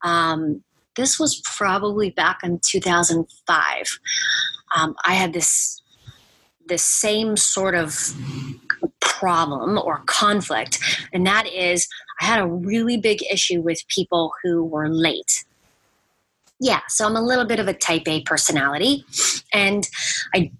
um, 0.03 0.63
this 0.95 1.19
was 1.19 1.41
probably 1.45 2.09
back 2.09 2.39
in 2.43 2.59
2005 2.65 3.99
um, 4.75 4.95
i 5.05 5.13
had 5.13 5.33
this 5.33 5.81
the 6.67 6.77
same 6.77 7.37
sort 7.37 7.75
of 7.75 8.13
problem 8.99 9.77
or 9.77 10.01
conflict 10.05 10.79
and 11.13 11.25
that 11.25 11.47
is 11.47 11.87
i 12.21 12.25
had 12.25 12.39
a 12.39 12.47
really 12.47 12.97
big 12.97 13.19
issue 13.31 13.61
with 13.61 13.79
people 13.87 14.31
who 14.43 14.63
were 14.63 14.89
late. 14.89 15.45
Yeah 16.59 16.81
so 16.89 17.05
i'm 17.05 17.15
a 17.15 17.21
little 17.21 17.45
bit 17.45 17.59
of 17.59 17.67
a 17.67 17.73
type 17.73 18.07
a 18.07 18.21
personality 18.23 19.05
and 19.53 19.87
i 20.33 20.51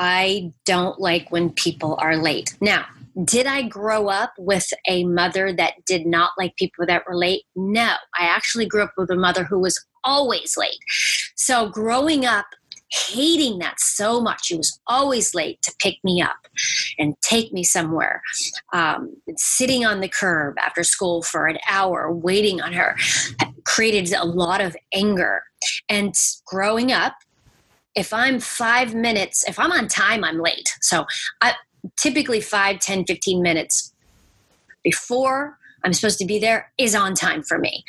I 0.00 0.54
don't 0.64 0.98
like 0.98 1.30
when 1.30 1.50
people 1.50 1.94
are 2.00 2.16
late. 2.16 2.56
Now, 2.62 2.86
did 3.22 3.46
I 3.46 3.62
grow 3.62 4.08
up 4.08 4.32
with 4.38 4.66
a 4.88 5.04
mother 5.04 5.52
that 5.52 5.84
did 5.84 6.06
not 6.06 6.30
like 6.38 6.56
people 6.56 6.86
that 6.86 7.04
were 7.06 7.16
late? 7.16 7.42
No. 7.54 7.92
I 8.18 8.24
actually 8.24 8.64
grew 8.64 8.82
up 8.82 8.94
with 8.96 9.10
a 9.10 9.16
mother 9.16 9.44
who 9.44 9.58
was 9.58 9.78
always 10.02 10.56
late. 10.56 10.78
So, 11.36 11.68
growing 11.68 12.24
up, 12.24 12.46
hating 12.90 13.58
that 13.58 13.78
so 13.78 14.22
much, 14.22 14.46
she 14.46 14.56
was 14.56 14.80
always 14.86 15.34
late 15.34 15.60
to 15.62 15.74
pick 15.78 15.96
me 16.02 16.22
up 16.22 16.48
and 16.98 17.14
take 17.20 17.52
me 17.52 17.62
somewhere. 17.62 18.22
Um, 18.72 19.14
sitting 19.36 19.84
on 19.84 20.00
the 20.00 20.08
curb 20.08 20.56
after 20.58 20.82
school 20.82 21.22
for 21.22 21.46
an 21.46 21.58
hour, 21.68 22.10
waiting 22.10 22.62
on 22.62 22.72
her, 22.72 22.96
created 23.64 24.14
a 24.14 24.24
lot 24.24 24.62
of 24.62 24.74
anger. 24.94 25.42
And 25.90 26.14
growing 26.46 26.90
up, 26.90 27.12
if 27.94 28.12
I'm 28.12 28.40
five 28.40 28.94
minutes, 28.94 29.46
if 29.48 29.58
I'm 29.58 29.72
on 29.72 29.88
time, 29.88 30.24
I'm 30.24 30.38
late. 30.38 30.76
So 30.80 31.06
I 31.40 31.54
typically 31.96 32.40
five, 32.40 32.78
10, 32.80 33.04
15 33.04 33.42
minutes 33.42 33.92
before 34.82 35.58
I'm 35.84 35.92
supposed 35.92 36.18
to 36.18 36.26
be 36.26 36.38
there 36.38 36.72
is 36.78 36.94
on 36.94 37.14
time 37.14 37.42
for 37.42 37.58
me. 37.58 37.84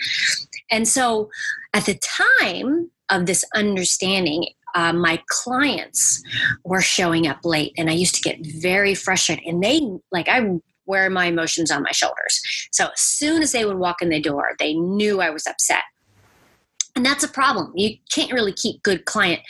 And 0.71 0.87
so 0.87 1.29
at 1.73 1.85
the 1.85 1.95
time 1.95 2.89
of 3.09 3.25
this 3.25 3.45
understanding, 3.53 4.47
uh, 4.73 4.93
my 4.93 5.21
clients 5.27 6.23
were 6.63 6.81
showing 6.81 7.27
up 7.27 7.43
late 7.43 7.73
and 7.77 7.89
I 7.89 7.93
used 7.93 8.15
to 8.15 8.21
get 8.21 8.39
very 8.45 8.95
frustrated. 8.95 9.43
And 9.45 9.61
they, 9.61 9.81
like, 10.11 10.29
I 10.29 10.59
wear 10.85 11.09
my 11.09 11.25
emotions 11.25 11.71
on 11.71 11.83
my 11.83 11.91
shoulders. 11.91 12.41
So 12.71 12.85
as 12.85 12.99
soon 12.99 13.41
as 13.41 13.51
they 13.51 13.65
would 13.65 13.77
walk 13.77 14.01
in 14.01 14.09
the 14.09 14.21
door, 14.21 14.55
they 14.59 14.73
knew 14.73 15.19
I 15.19 15.29
was 15.29 15.45
upset. 15.45 15.83
And 16.95 17.05
that's 17.05 17.23
a 17.23 17.27
problem. 17.27 17.71
You 17.75 17.97
can't 18.13 18.31
really 18.31 18.53
keep 18.53 18.83
good 18.83 19.05
client 19.05 19.41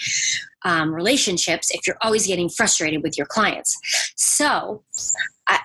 um, 0.63 0.93
relationships 0.93 1.71
if 1.71 1.88
you're 1.88 1.97
always 2.01 2.27
getting 2.27 2.49
frustrated 2.49 3.01
with 3.01 3.17
your 3.17 3.27
clients. 3.27 3.77
So, 4.15 4.84
I, 5.47 5.60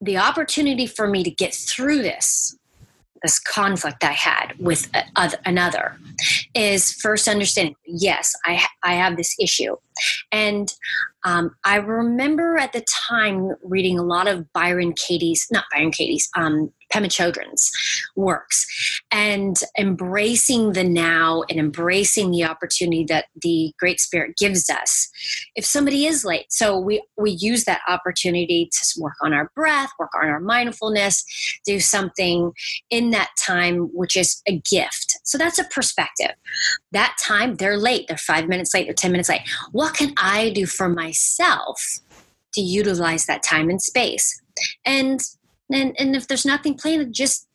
the 0.00 0.18
opportunity 0.18 0.86
for 0.86 1.08
me 1.08 1.24
to 1.24 1.30
get 1.30 1.54
through 1.54 2.02
this 2.02 2.56
this 3.22 3.38
conflict 3.38 4.04
I 4.04 4.12
had 4.12 4.52
with 4.58 4.90
another 5.46 5.96
is 6.54 6.92
first 6.92 7.26
understanding 7.26 7.74
yes 7.86 8.34
I, 8.44 8.62
I 8.82 8.94
have 8.94 9.16
this 9.16 9.34
issue 9.40 9.76
and 10.30 10.70
um, 11.24 11.56
I 11.64 11.76
remember 11.76 12.58
at 12.58 12.74
the 12.74 12.84
time 13.08 13.52
reading 13.62 13.98
a 13.98 14.02
lot 14.02 14.28
of 14.28 14.52
Byron 14.52 14.92
Katie's 14.92 15.46
not 15.50 15.64
Byron 15.72 15.90
Katie's 15.90 16.28
um, 16.36 16.70
Pema 16.94 17.06
Chodron's 17.06 17.72
works 18.14 18.66
and 19.10 19.56
embracing 19.78 20.72
the 20.72 20.84
now 20.84 21.42
and 21.50 21.58
embracing 21.58 22.30
the 22.30 22.44
opportunity 22.44 23.04
that 23.08 23.26
the 23.42 23.72
Great 23.78 24.00
Spirit 24.00 24.36
gives 24.36 24.70
us. 24.70 25.10
If 25.56 25.64
somebody 25.64 26.06
is 26.06 26.24
late, 26.24 26.46
so 26.50 26.78
we, 26.78 27.02
we 27.18 27.32
use 27.32 27.64
that 27.64 27.80
opportunity 27.88 28.70
to 28.72 29.00
work 29.00 29.14
on 29.22 29.32
our 29.32 29.50
breath, 29.56 29.90
work 29.98 30.10
on 30.22 30.28
our 30.28 30.40
mindfulness, 30.40 31.24
do 31.66 31.80
something 31.80 32.52
in 32.90 33.10
that 33.10 33.30
time, 33.44 33.90
which 33.92 34.16
is 34.16 34.40
a 34.46 34.60
gift. 34.70 35.18
So 35.24 35.36
that's 35.36 35.58
a 35.58 35.64
perspective. 35.64 36.32
That 36.92 37.16
time, 37.20 37.56
they're 37.56 37.76
late, 37.76 38.06
they're 38.06 38.16
five 38.16 38.48
minutes 38.48 38.72
late, 38.72 38.86
they're 38.86 38.94
10 38.94 39.10
minutes 39.10 39.28
late. 39.28 39.42
What 39.72 39.94
can 39.94 40.12
I 40.16 40.50
do 40.50 40.66
for 40.66 40.88
myself? 40.88 41.80
to 42.54 42.60
utilize 42.60 43.26
that 43.26 43.42
time 43.42 43.68
and 43.68 43.82
space. 43.82 44.40
And 44.84 45.20
and, 45.72 45.94
and 45.98 46.14
if 46.16 46.28
there's 46.28 46.44
nothing 46.44 46.74
planned, 46.74 47.14
just 47.14 47.48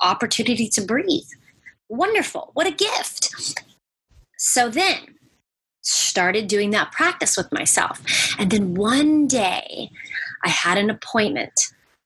opportunity 0.00 0.68
to 0.68 0.82
breathe. 0.82 1.28
Wonderful. 1.88 2.50
What 2.54 2.66
a 2.66 2.70
gift. 2.70 3.62
So 4.38 4.68
then 4.68 4.98
started 5.82 6.46
doing 6.46 6.70
that 6.70 6.92
practice 6.92 7.36
with 7.36 7.52
myself. 7.52 8.00
And 8.38 8.50
then 8.50 8.74
one 8.74 9.26
day 9.26 9.90
I 10.44 10.48
had 10.48 10.78
an 10.78 10.90
appointment 10.90 11.52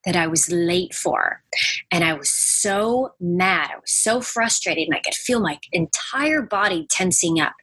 that 0.05 0.17
I 0.17 0.27
was 0.27 0.51
late 0.51 0.95
for. 0.95 1.43
And 1.91 2.05
I 2.05 2.15
was 2.15 2.31
so 2.31 3.15
mad. 3.21 3.71
I 3.73 3.77
was 3.77 3.93
so 3.93 4.21
frustrated. 4.21 4.87
And 4.89 4.97
I 4.97 5.01
could 5.01 5.15
feel 5.15 5.41
my 5.41 5.59
entire 5.73 6.43
body 6.43 6.87
tensing 6.89 7.41
up. 7.41 7.55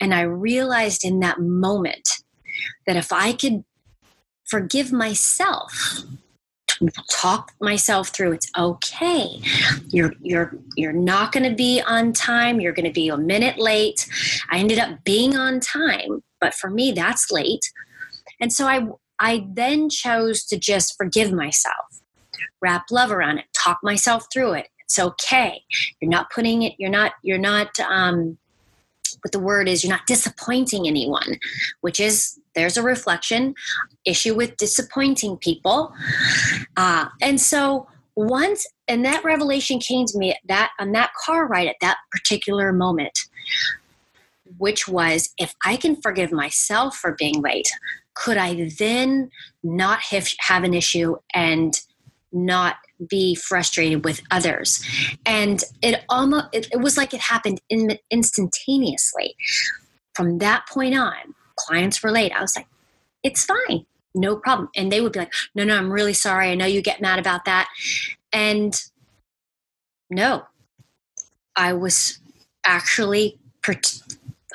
And 0.00 0.14
I 0.14 0.22
realized 0.22 1.04
in 1.04 1.20
that 1.20 1.38
moment 1.38 2.08
that 2.86 2.96
if 2.96 3.12
I 3.12 3.32
could 3.32 3.64
forgive 4.44 4.92
myself 4.92 6.02
talk 7.10 7.52
myself 7.60 8.08
through 8.08 8.32
it's 8.32 8.50
okay. 8.58 9.40
You're 9.88 10.12
you're 10.20 10.56
you're 10.76 10.92
not 10.92 11.32
going 11.32 11.48
to 11.48 11.54
be 11.54 11.80
on 11.86 12.12
time. 12.12 12.60
You're 12.60 12.72
going 12.72 12.86
to 12.86 12.92
be 12.92 13.08
a 13.08 13.16
minute 13.16 13.58
late. 13.58 14.08
I 14.50 14.58
ended 14.58 14.78
up 14.78 15.04
being 15.04 15.36
on 15.36 15.60
time 15.60 16.22
but 16.42 16.52
for 16.54 16.68
me 16.68 16.92
that's 16.92 17.30
late. 17.30 17.72
And 18.40 18.52
so 18.52 18.66
i 18.66 18.86
i 19.18 19.46
then 19.50 19.88
chose 19.88 20.44
to 20.44 20.58
just 20.58 20.96
forgive 20.98 21.32
myself 21.32 21.86
wrap 22.60 22.84
love 22.90 23.10
around 23.10 23.38
it 23.38 23.46
talk 23.54 23.78
myself 23.82 24.26
through 24.32 24.52
it. 24.52 24.66
It's 24.80 24.98
okay. 24.98 25.62
You're 26.00 26.10
not 26.10 26.30
putting 26.30 26.62
it 26.62 26.74
you're 26.78 26.90
not 26.90 27.12
you're 27.22 27.38
not 27.38 27.68
um 27.80 28.36
what 29.22 29.32
the 29.32 29.38
word 29.38 29.68
is 29.68 29.82
you're 29.82 29.92
not 29.92 30.06
disappointing 30.06 30.86
anyone 30.86 31.38
which 31.80 32.00
is 32.00 32.38
there's 32.54 32.76
a 32.76 32.82
reflection 32.82 33.54
issue 34.04 34.34
with 34.34 34.56
disappointing 34.56 35.36
people. 35.38 35.92
Uh, 36.76 37.06
and 37.20 37.40
so 37.40 37.86
once 38.14 38.66
and 38.88 39.04
that 39.04 39.24
revelation 39.24 39.78
came 39.78 40.04
to 40.04 40.18
me 40.18 40.36
that 40.46 40.70
on 40.78 40.92
that 40.92 41.10
car 41.14 41.46
ride 41.46 41.68
at 41.68 41.76
that 41.80 41.96
particular 42.10 42.70
moment 42.70 43.20
which 44.58 44.86
was 44.86 45.30
if 45.38 45.54
i 45.64 45.76
can 45.76 45.96
forgive 45.96 46.30
myself 46.30 46.94
for 46.94 47.16
being 47.18 47.40
late 47.40 47.70
could 48.12 48.36
i 48.36 48.70
then 48.78 49.30
not 49.62 49.98
have, 50.00 50.28
have 50.40 50.62
an 50.62 50.74
issue 50.74 51.16
and 51.32 51.80
not 52.32 52.76
be 53.08 53.34
frustrated 53.34 54.04
with 54.04 54.22
others 54.30 54.84
and 55.26 55.64
it 55.82 56.04
almost 56.08 56.46
it, 56.52 56.68
it 56.72 56.80
was 56.80 56.96
like 56.96 57.12
it 57.12 57.20
happened 57.20 57.60
in, 57.68 57.98
instantaneously 58.10 59.34
from 60.14 60.38
that 60.38 60.66
point 60.68 60.96
on 60.96 61.34
clients 61.56 62.02
relate. 62.04 62.32
I 62.32 62.40
was 62.40 62.56
like, 62.56 62.66
it's 63.22 63.44
fine, 63.44 63.86
no 64.14 64.36
problem. 64.36 64.68
And 64.74 64.90
they 64.90 65.00
would 65.00 65.12
be 65.12 65.20
like, 65.20 65.32
no, 65.54 65.64
no, 65.64 65.76
I'm 65.76 65.92
really 65.92 66.12
sorry. 66.12 66.50
I 66.50 66.54
know 66.54 66.66
you 66.66 66.82
get 66.82 67.00
mad 67.00 67.18
about 67.18 67.44
that. 67.44 67.68
And 68.32 68.80
no, 70.10 70.44
I 71.56 71.72
was 71.72 72.18
actually, 72.64 73.38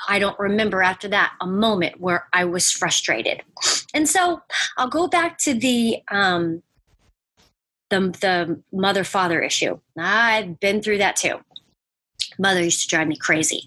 I 0.07 0.19
don't 0.19 0.38
remember 0.39 0.81
after 0.81 1.07
that 1.10 1.33
a 1.41 1.47
moment 1.47 1.99
where 1.99 2.27
I 2.33 2.45
was 2.45 2.71
frustrated. 2.71 3.41
And 3.93 4.07
so 4.07 4.41
I'll 4.77 4.89
go 4.89 5.07
back 5.07 5.38
to 5.39 5.53
the, 5.53 6.01
um, 6.10 6.62
the, 7.89 8.00
the 8.21 8.62
mother 8.71 9.04
father 9.04 9.41
issue. 9.41 9.80
I've 9.97 10.60
been 10.60 10.82
through 10.82 11.00
that 11.00 11.15
too. 11.15 11.39
Mother 12.39 12.63
used 12.63 12.82
to 12.82 12.88
drive 12.88 13.08
me 13.08 13.17
crazy. 13.17 13.63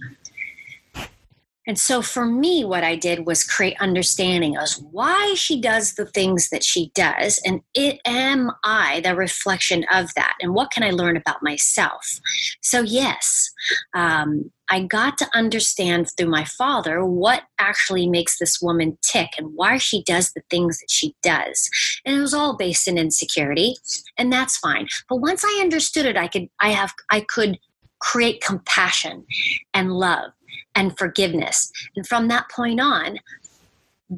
And 1.66 1.78
so 1.78 2.02
for 2.02 2.26
me, 2.26 2.64
what 2.64 2.83
I 2.83 2.96
did 2.96 3.26
was 3.26 3.44
create 3.44 3.76
understanding 3.80 4.56
as 4.56 4.80
why 4.90 5.35
she 5.37 5.61
does 5.61 5.94
the 5.94 6.06
things 6.06 6.48
that 6.50 6.64
she 6.64 6.90
does. 6.94 7.40
And 7.44 7.61
it 7.74 8.00
am 8.04 8.50
I 8.64 9.00
the 9.02 9.14
reflection 9.14 9.85
of 9.92 10.12
that? 10.14 10.37
And 10.40 10.54
what 10.54 10.72
can 10.72 10.83
I 10.83 10.90
learn 10.90 11.16
about 11.16 11.42
myself? 11.42 12.18
So, 12.61 12.80
yes, 12.80 13.52
um, 13.94 14.50
I 14.70 14.85
got 14.85 15.18
to 15.18 15.28
understand 15.35 16.09
through 16.16 16.30
my 16.30 16.44
father 16.44 17.04
what 17.04 17.42
actually 17.59 18.09
makes 18.09 18.38
this 18.38 18.61
woman 18.62 18.96
tick 19.02 19.30
and 19.37 19.50
why 19.54 19.78
she 19.78 20.02
does 20.04 20.33
the 20.33 20.42
things 20.48 20.78
that 20.78 20.90
she 20.90 21.14
does. 21.22 21.68
And 22.04 22.16
it 22.16 22.20
was 22.20 22.35
all 22.35 22.56
based 22.56 22.87
in 22.87 22.96
insecurity, 22.96 23.74
and 24.16 24.33
that's 24.33 24.56
fine. 24.59 24.87
But 25.09 25.16
once 25.16 25.44
I 25.44 25.59
understood 25.61 26.06
it, 26.06 26.16
I 26.16 26.28
could 26.28 26.48
I 26.61 26.70
have 26.70 26.92
I 27.11 27.20
could 27.20 27.59
create 27.98 28.42
compassion 28.42 29.26
and 29.74 29.92
love 29.92 30.33
and 30.74 30.96
forgiveness. 30.96 31.70
And 31.96 32.06
from 32.06 32.28
that 32.28 32.48
point 32.50 32.80
on, 32.80 33.18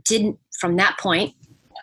didn't, 0.04 0.38
from 0.60 0.76
that 0.76 0.98
point, 0.98 1.34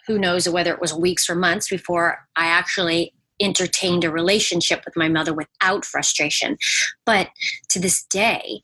who 0.07 0.17
knows 0.17 0.47
whether 0.47 0.73
it 0.73 0.81
was 0.81 0.93
weeks 0.93 1.29
or 1.29 1.35
months 1.35 1.69
before 1.69 2.25
I 2.35 2.47
actually 2.47 3.13
entertained 3.39 4.03
a 4.03 4.11
relationship 4.11 4.83
with 4.85 4.95
my 4.95 5.09
mother 5.09 5.33
without 5.33 5.85
frustration. 5.85 6.57
But 7.05 7.29
to 7.69 7.79
this 7.79 8.03
day, 8.03 8.61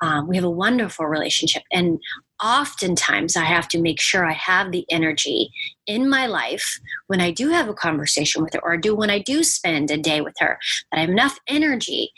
um, 0.00 0.28
we 0.28 0.36
have 0.36 0.44
a 0.44 0.50
wonderful 0.50 1.06
relationship. 1.06 1.62
And 1.72 1.98
oftentimes 2.42 3.36
I 3.36 3.44
have 3.44 3.66
to 3.68 3.80
make 3.80 4.00
sure 4.00 4.24
I 4.24 4.32
have 4.32 4.70
the 4.70 4.86
energy 4.90 5.50
in 5.86 6.08
my 6.08 6.26
life 6.26 6.78
when 7.08 7.20
I 7.20 7.30
do 7.30 7.48
have 7.48 7.68
a 7.68 7.74
conversation 7.74 8.42
with 8.42 8.54
her, 8.54 8.60
or 8.62 8.76
do 8.76 8.94
when 8.94 9.10
I 9.10 9.18
do 9.18 9.42
spend 9.42 9.90
a 9.90 9.96
day 9.96 10.20
with 10.20 10.34
her, 10.38 10.58
that 10.90 10.98
I 10.98 11.00
have 11.00 11.10
enough 11.10 11.38
energy 11.48 12.12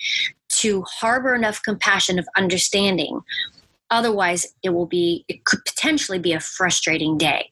to 0.59 0.83
harbor 0.83 1.35
enough 1.35 1.63
compassion 1.63 2.19
of 2.19 2.29
understanding. 2.37 3.21
Otherwise, 3.91 4.55
it 4.63 4.71
will 4.71 4.87
be, 4.87 5.25
it 5.29 5.45
could 5.45 5.65
potentially 5.65 6.19
be 6.19 6.33
a 6.33 6.41
frustrating 6.41 7.17
day. 7.17 7.51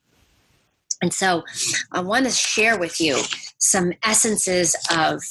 And 1.01 1.15
so 1.15 1.45
I 1.93 2.01
want 2.01 2.27
to 2.27 2.33
share 2.33 2.79
with 2.79 3.01
you 3.01 3.23
some 3.59 3.93
essences 4.05 4.77
of 4.97 5.23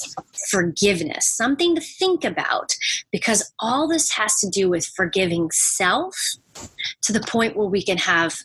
forgiveness, 0.50 1.28
something 1.28 1.76
to 1.76 1.82
think 1.82 2.24
about, 2.24 2.76
because 3.12 3.52
all 3.60 3.88
this 3.88 4.12
has 4.12 4.40
to 4.40 4.50
do 4.50 4.70
with 4.70 4.86
forgiving 4.86 5.50
self 5.52 6.16
to 7.02 7.13
the 7.13 7.22
point 7.22 7.56
where 7.56 7.68
we 7.68 7.84
can 7.84 7.98
have 7.98 8.36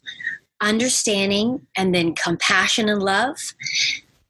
understanding 0.61 1.67
and 1.77 1.95
then 1.95 2.15
compassion 2.15 2.89
and 2.89 3.03
love. 3.03 3.37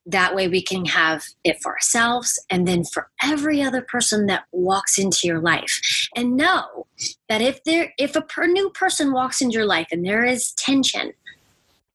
That 0.05 0.35
way 0.35 0.49
we 0.49 0.63
can 0.63 0.87
have 0.87 1.23
it 1.45 1.63
for 1.63 1.73
ourselves 1.73 2.43
and 2.51 2.67
then 2.67 2.83
for 2.85 3.09
every 3.23 3.63
other 3.63 3.83
person 3.83 4.27
that 4.27 4.45
walks 4.51 4.99
into 4.99 5.29
your 5.29 5.39
life. 5.39 6.09
And 6.17 6.37
know 6.37 6.87
that 7.29 7.41
if 7.41 7.63
there 7.63 7.93
if 7.99 8.17
a 8.17 8.23
per, 8.23 8.47
new 8.47 8.71
person 8.71 9.13
walks 9.13 9.41
into 9.41 9.55
your 9.55 9.67
life 9.67 9.87
and 9.93 10.05
there 10.05 10.25
is 10.25 10.53
tension 10.55 11.13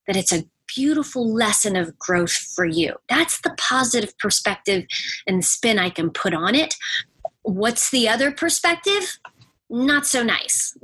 that 0.06 0.16
it's 0.16 0.32
a 0.32 0.46
beautiful 0.78 1.34
lesson 1.34 1.76
of 1.76 1.98
growth 1.98 2.32
for 2.32 2.66
you 2.66 2.94
that's 3.10 3.42
the 3.42 3.54
positive 3.58 4.16
perspective 4.20 4.86
and 5.26 5.44
spin 5.44 5.80
i 5.80 5.90
can 5.90 6.10
put 6.10 6.34
on 6.34 6.54
it 6.54 6.76
what's 7.42 7.90
the 7.90 8.08
other 8.08 8.32
perspective 8.32 9.18
not 9.70 10.06
so 10.06 10.24
nice, 10.24 10.78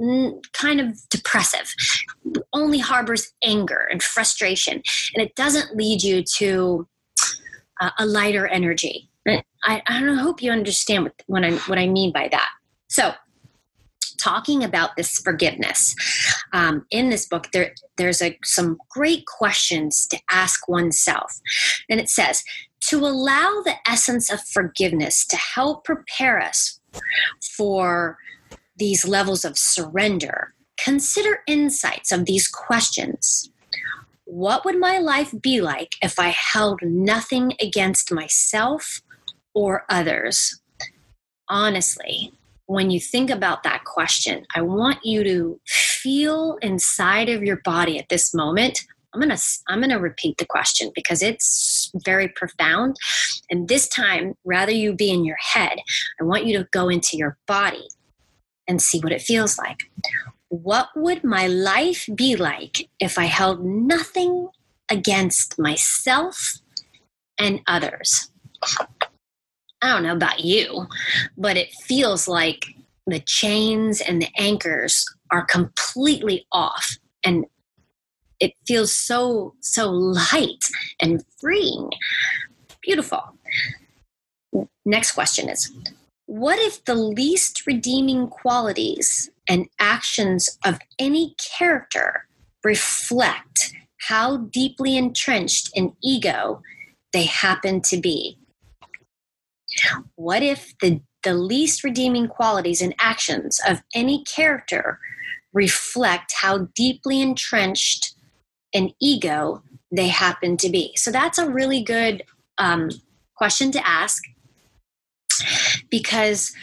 kind 0.52 0.82
of 0.82 0.98
depressive, 1.10 1.74
only 2.52 2.80
harbors 2.80 3.32
anger 3.44 3.88
and 3.90 4.04
frustration. 4.04 4.82
And 5.16 5.26
it 5.26 5.36
doesn't 5.36 5.76
lead 5.76 6.04
you 6.04 6.24
to 6.38 6.88
uh, 7.80 7.92
a 7.98 8.06
lighter 8.06 8.48
energy. 8.48 9.10
I, 9.28 9.82
I 9.88 10.16
hope 10.16 10.42
you 10.42 10.52
understand 10.52 11.04
what, 11.04 11.14
what, 11.28 11.46
I, 11.46 11.52
what 11.52 11.80
I 11.80 11.88
mean 11.88 12.12
by 12.12 12.28
that. 12.30 12.50
So, 12.90 13.14
talking 14.24 14.64
about 14.64 14.96
this 14.96 15.20
forgiveness. 15.20 15.96
Um, 16.54 16.86
in 16.92 17.10
this 17.10 17.28
book 17.28 17.50
there 17.52 17.74
there's 17.98 18.22
a, 18.22 18.38
some 18.44 18.78
great 18.90 19.26
questions 19.26 20.08
to 20.08 20.20
ask 20.32 20.68
oneself. 20.68 21.40
And 21.90 22.00
it 22.00 22.10
says 22.10 22.44
to 22.90 23.00
allow 23.00 23.62
the 23.64 23.76
essence 23.88 24.32
of 24.32 24.42
forgiveness 24.42 25.26
to 25.28 25.38
help 25.38 25.84
prepare 25.84 26.40
us 26.40 26.80
for 27.58 28.18
these 28.78 29.08
levels 29.08 29.46
of 29.46 29.58
surrender 29.58 30.54
consider 30.84 31.40
insights 31.48 32.12
of 32.12 32.26
these 32.26 32.48
questions. 32.48 33.50
What 34.26 34.66
would 34.66 34.80
my 34.80 34.98
life 34.98 35.34
be 35.40 35.62
like 35.62 35.96
if 36.02 36.18
i 36.18 36.30
held 36.30 36.80
nothing 36.82 37.54
against 37.62 38.12
myself 38.12 39.02
or 39.54 39.86
others? 39.90 40.62
Honestly 41.48 42.34
when 42.66 42.92
you 42.92 43.00
think 43.00 43.30
about 43.30 43.64
that 43.64 43.84
question, 43.84 44.46
I 44.56 44.62
want 44.62 45.06
you 45.06 45.24
to 45.24 45.60
feel 45.68 46.58
inside 46.62 47.30
of 47.30 47.44
your 47.44 47.62
body 47.64 48.00
at 48.00 48.10
this 48.10 48.34
moment. 48.34 48.86
I'm 49.14 49.22
going 49.22 49.36
to 49.36 49.44
I'm 49.68 49.80
going 49.80 49.92
to 49.92 49.98
repeat 49.98 50.38
the 50.38 50.46
question 50.46 50.92
because 50.96 51.22
it's 51.22 51.92
very 52.04 52.30
profound. 52.30 52.96
And 53.50 53.68
this 53.68 53.88
time, 53.88 54.34
rather 54.44 54.72
you 54.72 54.94
be 54.94 55.12
in 55.12 55.24
your 55.24 55.38
head, 55.40 55.78
I 56.20 56.24
want 56.24 56.46
you 56.46 56.58
to 56.58 56.68
go 56.72 56.90
into 56.90 57.16
your 57.16 57.38
body 57.46 57.88
and 58.68 58.82
see 58.82 59.00
what 59.00 59.12
it 59.12 59.22
feels 59.22 59.58
like. 59.58 59.82
What 60.50 60.90
would 60.96 61.24
my 61.24 61.48
life 61.48 62.08
be 62.16 62.36
like 62.36 62.90
if 63.00 63.18
I 63.18 63.26
held 63.26 63.64
nothing 63.64 64.50
against 64.90 65.60
myself 65.60 66.60
and 67.38 67.62
others? 67.68 68.32
I 69.84 69.90
don't 69.90 70.04
know 70.04 70.14
about 70.14 70.40
you, 70.40 70.88
but 71.38 71.58
it 71.58 71.74
feels 71.74 72.26
like 72.28 72.66
the 73.06 73.20
chains 73.20 74.00
and 74.00 74.22
the 74.22 74.30
anchors 74.38 75.06
are 75.30 75.46
completely 75.46 76.48
off. 76.54 76.98
And 77.26 77.46
it 78.40 78.54
feels 78.66 78.94
so 78.94 79.56
so 79.60 79.90
light 79.90 80.70
and 81.02 81.24
freeing. 81.40 81.90
Beautiful. 82.82 83.22
Next 84.86 85.12
question 85.12 85.50
is 85.50 85.72
what 86.28 86.60
if 86.60 86.84
the 86.86 86.96
least 86.96 87.68
redeeming 87.68 88.28
qualities 88.28 89.30
and 89.50 89.68
actions 89.80 90.58
of 90.66 90.80
any 90.98 91.36
character 91.58 92.26
reflect 92.64 93.74
how 93.98 94.38
deeply 94.38 94.96
entrenched 94.96 95.70
in 95.76 95.94
ego 96.02 96.62
they 97.12 97.26
happen 97.26 97.82
to 97.82 97.98
be 97.98 98.38
what 100.16 100.44
if 100.44 100.74
the, 100.82 101.02
the 101.24 101.34
least 101.34 101.84
redeeming 101.84 102.28
qualities 102.28 102.82
and 102.82 102.94
actions 103.00 103.60
of 103.68 103.82
any 103.94 104.24
character 104.24 105.00
reflect 105.54 106.34
how 106.42 106.70
deeply 106.76 107.22
entrenched 107.22 108.16
an 108.74 108.92
ego 109.00 109.62
they 109.92 110.08
happen 110.08 110.58
to 110.58 110.70
be? 110.70 110.94
So 110.96 111.12
that's 111.12 111.38
a 111.38 111.50
really 111.50 111.84
good 111.84 112.24
um, 112.58 112.90
question 113.36 113.72
to 113.72 113.88
ask 113.88 114.24
because 115.90 116.54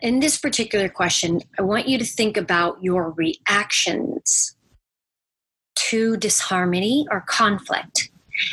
in 0.00 0.20
this 0.20 0.38
particular 0.38 0.88
question, 0.88 1.40
I 1.58 1.62
want 1.62 1.88
you 1.88 1.98
to 1.98 2.04
think 2.04 2.36
about 2.36 2.82
your 2.82 3.10
reactions 3.10 4.56
to 5.90 6.16
disharmony 6.16 7.06
or 7.10 7.20
conflict. 7.22 8.10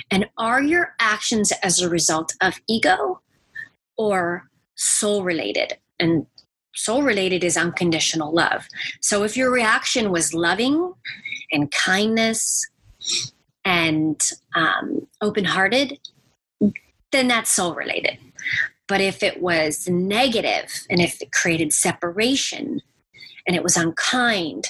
And 0.10 0.28
are 0.38 0.62
your 0.62 0.96
actions 1.00 1.52
as 1.64 1.82
a 1.82 1.90
result 1.90 2.34
of 2.42 2.60
ego 2.68 3.22
or 3.98 4.50
soul 4.76 5.24
related. 5.24 5.78
And 6.00 6.26
soul 6.74 7.04
related 7.04 7.44
is 7.44 7.58
unconditional 7.58 8.34
love. 8.34 8.68
So 9.02 9.24
if 9.24 9.38
your 9.38 9.52
reaction 9.52 10.12
was 10.12 10.34
loving 10.34 10.94
and 11.52 11.72
kindness 11.72 12.68
and 13.64 14.22
um, 14.56 15.08
open 15.22 15.46
hearted, 15.46 16.00
then 17.12 17.28
that's 17.28 17.52
soul 17.52 17.76
related. 17.76 18.18
But 18.88 19.02
if 19.02 19.24
it 19.24 19.42
was 19.42 19.88
negative 19.88 20.86
and 20.90 21.00
if 21.00 21.22
it 21.22 21.32
created 21.32 21.74
separation 21.74 22.82
and 23.48 23.56
it 23.56 23.64
was 23.64 23.78
unkind 23.78 24.70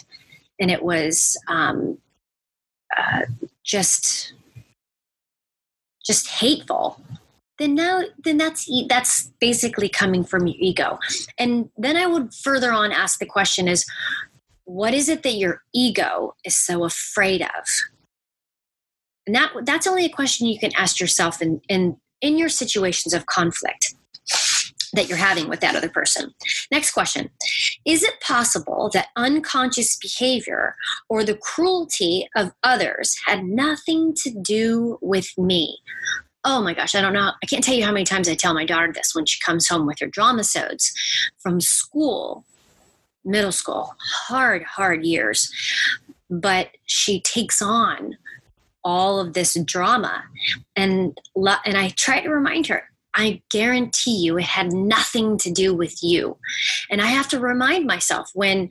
and 0.59 0.69
it 0.69 0.83
was 0.83 1.37
um, 1.47 1.97
uh, 2.97 3.21
just 3.63 4.33
just 6.05 6.27
hateful 6.27 6.99
then 7.61 7.75
now 7.75 8.01
then 8.23 8.37
that's 8.37 8.69
that's 8.87 9.31
basically 9.39 9.87
coming 9.87 10.23
from 10.23 10.47
your 10.47 10.57
ego 10.59 10.97
and 11.37 11.69
then 11.77 11.95
i 11.95 12.05
would 12.05 12.33
further 12.33 12.71
on 12.71 12.91
ask 12.91 13.19
the 13.19 13.25
question 13.25 13.67
is 13.67 13.85
what 14.65 14.93
is 14.93 15.09
it 15.09 15.23
that 15.23 15.35
your 15.35 15.61
ego 15.73 16.33
is 16.43 16.55
so 16.55 16.83
afraid 16.83 17.41
of 17.41 17.65
and 19.27 19.35
that 19.35 19.51
that's 19.63 19.87
only 19.87 20.05
a 20.05 20.09
question 20.09 20.47
you 20.47 20.59
can 20.59 20.71
ask 20.75 20.99
yourself 20.99 21.41
in 21.41 21.61
in 21.69 21.97
in 22.21 22.37
your 22.37 22.49
situations 22.49 23.13
of 23.13 23.25
conflict 23.25 23.95
that 24.93 25.07
you're 25.07 25.17
having 25.17 25.47
with 25.47 25.61
that 25.61 25.75
other 25.75 25.89
person. 25.89 26.33
Next 26.71 26.91
question 26.91 27.29
Is 27.85 28.03
it 28.03 28.19
possible 28.21 28.89
that 28.93 29.07
unconscious 29.15 29.97
behavior 29.97 30.75
or 31.09 31.23
the 31.23 31.37
cruelty 31.37 32.27
of 32.35 32.51
others 32.63 33.15
had 33.25 33.43
nothing 33.45 34.13
to 34.23 34.29
do 34.29 34.97
with 35.01 35.29
me? 35.37 35.77
Oh 36.43 36.61
my 36.61 36.73
gosh, 36.73 36.95
I 36.95 37.01
don't 37.01 37.13
know. 37.13 37.31
I 37.41 37.45
can't 37.45 37.63
tell 37.63 37.75
you 37.75 37.85
how 37.85 37.91
many 37.91 38.05
times 38.05 38.27
I 38.27 38.35
tell 38.35 38.53
my 38.53 38.65
daughter 38.65 38.91
this 38.91 39.13
when 39.13 39.25
she 39.25 39.39
comes 39.39 39.67
home 39.67 39.85
with 39.85 39.99
her 39.99 40.07
drama 40.07 40.43
sods 40.43 40.91
from 41.39 41.61
school, 41.61 42.45
middle 43.23 43.51
school, 43.51 43.95
hard, 43.99 44.63
hard 44.63 45.05
years. 45.05 45.51
But 46.29 46.69
she 46.85 47.21
takes 47.21 47.61
on 47.61 48.17
all 48.83 49.19
of 49.19 49.33
this 49.33 49.57
drama. 49.65 50.23
And, 50.75 51.17
and 51.35 51.77
I 51.77 51.89
try 51.89 52.21
to 52.21 52.29
remind 52.29 52.67
her, 52.67 52.83
I 53.13 53.41
guarantee 53.51 54.17
you 54.17 54.37
it 54.37 54.45
had 54.45 54.71
nothing 54.71 55.37
to 55.39 55.51
do 55.51 55.75
with 55.75 56.01
you. 56.01 56.37
And 56.89 57.01
I 57.01 57.07
have 57.07 57.27
to 57.29 57.39
remind 57.39 57.85
myself 57.85 58.29
when, 58.33 58.69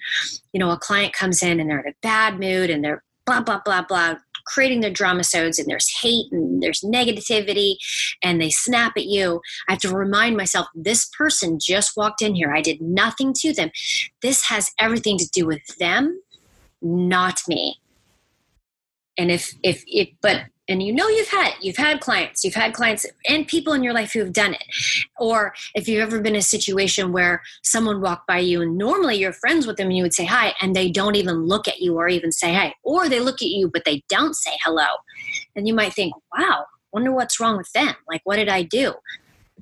you 0.53 0.59
know, 0.59 0.71
a 0.71 0.79
client 0.79 1.13
comes 1.13 1.43
in 1.43 1.61
and 1.61 1.69
they're 1.69 1.81
in 1.81 1.93
a 1.93 1.97
bad 2.03 2.41
mood 2.41 2.71
and 2.71 2.83
they're 2.83 3.03
blah, 3.27 3.43
blah, 3.43 3.61
blah, 3.65 3.83
blah, 3.83 4.17
creating 4.51 4.81
their 4.81 4.91
drama 4.91 5.25
sods 5.25 5.59
and 5.59 5.69
there's 5.69 5.89
hate 6.03 6.31
and 6.33 6.63
there's 6.63 6.81
negativity 6.81 7.77
and 8.23 8.41
they 8.41 8.51
snap 8.51 8.93
at 8.97 9.07
you, 9.07 9.41
I 9.69 9.73
have 9.73 9.81
to 9.81 9.95
remind 9.95 10.37
myself 10.37 10.67
this 10.75 11.09
person 11.17 11.59
just 11.61 11.97
walked 11.97 12.21
in 12.23 12.35
here. 12.35 12.53
I 12.53 12.61
did 12.61 12.81
nothing 12.81 13.33
to 13.39 13.53
them. 13.53 13.71
This 14.23 14.49
has 14.49 14.71
everything 14.79 15.19
to 15.19 15.29
do 15.33 15.47
with 15.47 15.65
them, 15.79 16.21
not 16.83 17.41
me. 17.49 17.81
And 19.17 19.31
if 19.31 19.53
if 19.63 19.85
it 19.87 20.11
but 20.21 20.45
and 20.71 20.83
you 20.83 20.93
know 20.93 21.09
you've 21.09 21.29
had 21.29 21.53
you've 21.61 21.77
had 21.77 22.01
clients 22.01 22.45
you've 22.45 22.55
had 22.55 22.73
clients 22.73 23.05
and 23.27 23.47
people 23.47 23.73
in 23.73 23.83
your 23.83 23.93
life 23.93 24.13
who 24.13 24.21
have 24.21 24.33
done 24.33 24.55
it. 24.55 24.65
Or 25.19 25.53
if 25.75 25.89
you've 25.89 26.01
ever 26.01 26.21
been 26.21 26.35
in 26.35 26.41
a 26.41 26.43
situation 26.43 27.13
where 27.13 27.43
someone 27.63 28.01
walked 28.01 28.27
by 28.27 28.39
you 28.39 28.63
and 28.63 28.79
normally 28.79 29.17
you're 29.17 29.33
friends 29.33 29.67
with 29.67 29.77
them 29.77 29.89
and 29.89 29.97
you 29.97 30.03
would 30.03 30.15
say 30.15 30.25
hi 30.25 30.55
and 30.61 30.75
they 30.75 30.91
don't 30.91 31.17
even 31.17 31.45
look 31.45 31.69
at 31.69 31.81
you 31.81 31.97
or 31.97 32.09
even 32.09 32.33
say 32.33 32.55
hi 32.55 32.75
or 32.85 33.09
they 33.09 33.21
look 33.21 33.43
at 33.43 33.49
you 33.49 33.69
but 33.69 33.85
they 33.85 34.03
don't 34.09 34.35
say 34.35 34.53
hello 34.65 34.87
and 35.57 35.67
you 35.67 35.75
might 35.75 35.93
think 35.93 36.15
wow 36.37 36.65
wonder 36.93 37.13
what's 37.13 37.39
wrong 37.41 37.57
with 37.57 37.71
them? 37.73 37.95
Like 38.09 38.23
what 38.25 38.37
did 38.37 38.49
i 38.49 38.63
do? 38.63 38.95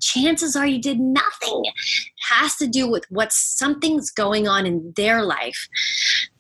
Chances 0.01 0.55
are 0.55 0.67
you 0.67 0.81
did 0.81 1.01
nothing. 1.01 1.63
It 1.65 1.75
has 2.29 2.55
to 2.57 2.69
do 2.69 2.89
with 2.89 3.05
what 3.11 3.33
something's 3.33 4.13
going 4.13 4.47
on 4.47 4.65
in 4.65 4.93
their 4.97 5.25
life 5.25 5.69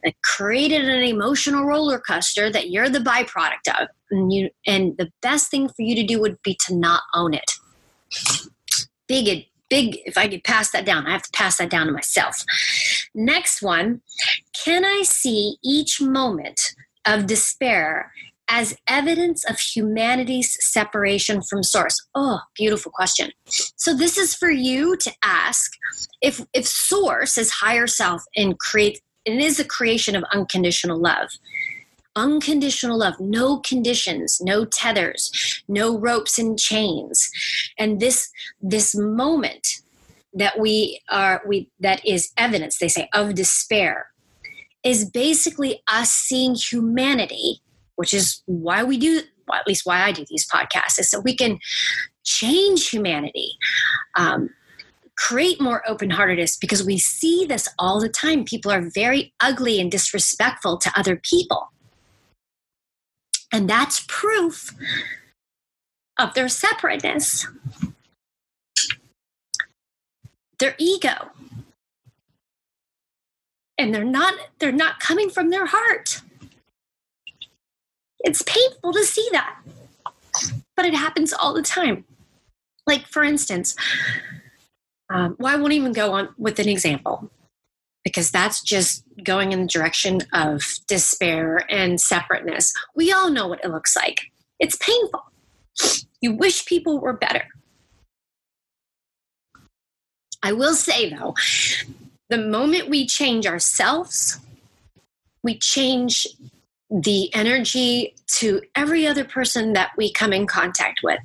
that 0.04 0.14
created 0.22 0.88
an 0.88 1.02
emotional 1.02 1.64
roller 1.64 1.99
coaster 1.99 2.51
that 2.51 2.70
you're 2.70 2.88
the 2.88 2.99
byproduct 2.99 3.80
of. 3.80 3.88
And 4.11 4.32
you 4.32 4.51
and 4.66 4.96
the 4.96 5.11
best 5.22 5.51
thing 5.51 5.68
for 5.68 5.82
you 5.82 5.94
to 5.96 6.05
do 6.05 6.20
would 6.20 6.40
be 6.42 6.57
to 6.66 6.74
not 6.74 7.03
own 7.14 7.34
it. 7.34 7.53
Big 9.07 9.46
big 9.68 9.99
if 10.05 10.16
I 10.16 10.28
could 10.28 10.44
pass 10.44 10.70
that 10.70 10.86
down, 10.86 11.07
I 11.07 11.12
have 11.12 11.22
to 11.22 11.30
pass 11.32 11.59
that 11.59 11.70
down 11.70 11.86
to 11.86 11.92
myself. 11.92 12.42
Next 13.14 13.62
one, 13.62 14.01
can 14.64 14.84
I 14.84 15.03
see 15.03 15.57
each 15.62 16.01
moment 16.01 16.74
of 17.07 17.26
despair 17.26 18.12
as 18.51 18.76
evidence 18.88 19.44
of 19.44 19.59
humanity's 19.59 20.57
separation 20.64 21.42
from 21.42 21.62
source? 21.62 22.07
Oh, 22.14 22.40
beautiful 22.57 22.90
question. 22.90 23.30
So 23.44 23.94
this 23.94 24.16
is 24.16 24.34
for 24.34 24.51
you 24.51 24.96
to 24.96 25.12
ask 25.22 25.72
if 26.22 26.44
if 26.55 26.66
source 26.66 27.36
is 27.38 27.51
higher 27.51 27.86
self 27.86 28.22
and 28.36 28.59
create 28.59 29.01
it 29.35 29.41
is 29.41 29.57
the 29.57 29.64
creation 29.64 30.16
of 30.16 30.24
unconditional 30.33 30.99
love. 30.99 31.31
Unconditional 32.16 32.99
love, 32.99 33.14
no 33.20 33.59
conditions, 33.59 34.41
no 34.41 34.64
tethers, 34.64 35.62
no 35.68 35.97
ropes 35.99 36.39
and 36.39 36.59
chains. 36.59 37.31
And 37.79 38.01
this 38.01 38.31
this 38.61 38.95
moment 38.95 39.83
that 40.35 40.59
we 40.59 41.01
are 41.11 41.43
we 41.47 41.70
that 41.81 42.05
is 42.05 42.33
evidence, 42.37 42.79
they 42.79 42.89
say, 42.89 43.09
of 43.14 43.35
despair 43.35 44.11
is 44.83 45.09
basically 45.09 45.83
us 45.89 46.11
seeing 46.11 46.55
humanity 46.55 47.61
which 47.99 48.14
is 48.14 48.43
why 48.47 48.85
we 48.85 48.97
do, 48.97 49.22
well, 49.49 49.59
at 49.59 49.66
least 49.66 49.85
why 49.85 50.03
I 50.03 50.12
do 50.12 50.24
these 50.29 50.47
podcasts, 50.49 51.01
is 51.01 51.11
so 51.11 51.18
we 51.18 51.35
can 51.35 51.59
change 52.22 52.91
humanity. 52.91 53.59
um, 54.14 54.51
create 55.18 55.60
more 55.60 55.82
open 55.88 56.10
heartedness 56.10 56.56
because 56.56 56.84
we 56.84 56.96
see 56.96 57.44
this 57.44 57.68
all 57.78 58.00
the 58.00 58.08
time. 58.08 58.44
People 58.44 58.70
are 58.70 58.88
very 58.94 59.34
ugly 59.40 59.80
and 59.80 59.90
disrespectful 59.90 60.78
to 60.78 60.92
other 60.96 61.16
people. 61.16 61.72
And 63.52 63.68
that's 63.68 64.04
proof 64.06 64.74
of 66.18 66.34
their 66.34 66.48
separateness, 66.48 67.46
their 70.60 70.76
ego. 70.78 71.30
And 73.76 73.94
they're 73.94 74.04
not 74.04 74.34
they're 74.58 74.72
not 74.72 75.00
coming 75.00 75.30
from 75.30 75.50
their 75.50 75.66
heart. 75.66 76.22
It's 78.20 78.42
painful 78.42 78.92
to 78.92 79.04
see 79.04 79.28
that. 79.32 79.60
But 80.76 80.86
it 80.86 80.94
happens 80.94 81.32
all 81.32 81.54
the 81.54 81.62
time. 81.62 82.04
Like 82.86 83.06
for 83.06 83.22
instance, 83.22 83.74
um, 85.11 85.36
well, 85.38 85.54
I 85.54 85.61
won't 85.61 85.72
even 85.72 85.92
go 85.92 86.12
on 86.12 86.28
with 86.36 86.59
an 86.59 86.68
example 86.68 87.30
because 88.04 88.30
that's 88.30 88.62
just 88.62 89.04
going 89.22 89.52
in 89.52 89.62
the 89.62 89.66
direction 89.66 90.20
of 90.32 90.62
despair 90.86 91.64
and 91.68 92.00
separateness. 92.00 92.72
We 92.94 93.12
all 93.12 93.30
know 93.30 93.48
what 93.48 93.64
it 93.64 93.70
looks 93.70 93.96
like. 93.96 94.30
It's 94.59 94.76
painful. 94.76 95.22
You 96.20 96.32
wish 96.32 96.66
people 96.66 97.00
were 97.00 97.12
better. 97.12 97.44
I 100.42 100.52
will 100.52 100.74
say, 100.74 101.11
though, 101.11 101.34
the 102.28 102.38
moment 102.38 102.88
we 102.88 103.06
change 103.06 103.46
ourselves, 103.46 104.38
we 105.42 105.59
change 105.59 106.26
the 106.91 107.32
energy 107.34 108.14
to 108.26 108.62
every 108.74 109.07
other 109.07 109.24
person 109.24 109.74
that 109.74 109.91
we 109.97 110.12
come 110.12 110.32
in 110.32 110.47
contact 110.47 111.01
with. 111.03 111.18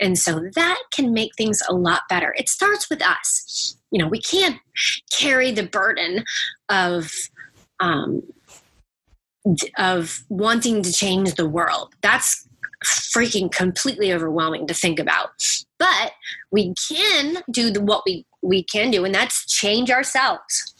And 0.00 0.18
so 0.18 0.40
that 0.54 0.78
can 0.92 1.12
make 1.12 1.34
things 1.36 1.60
a 1.68 1.74
lot 1.74 2.02
better. 2.08 2.34
It 2.36 2.48
starts 2.48 2.88
with 2.88 3.02
us. 3.02 3.76
You 3.90 3.98
know, 3.98 4.08
we 4.08 4.20
can't 4.20 4.58
carry 5.10 5.52
the 5.52 5.66
burden 5.66 6.24
of 6.68 7.12
um, 7.80 8.22
of 9.76 10.22
wanting 10.28 10.82
to 10.82 10.92
change 10.92 11.34
the 11.34 11.48
world. 11.48 11.94
That's 12.00 12.48
freaking 12.84 13.50
completely 13.50 14.12
overwhelming 14.12 14.66
to 14.66 14.74
think 14.74 14.98
about. 14.98 15.30
But 15.78 16.12
we 16.50 16.74
can 16.88 17.38
do 17.50 17.70
the, 17.70 17.80
what 17.80 18.02
we 18.06 18.24
we 18.40 18.62
can 18.62 18.90
do, 18.90 19.04
and 19.04 19.14
that's 19.14 19.46
change 19.46 19.90
ourselves. 19.90 20.74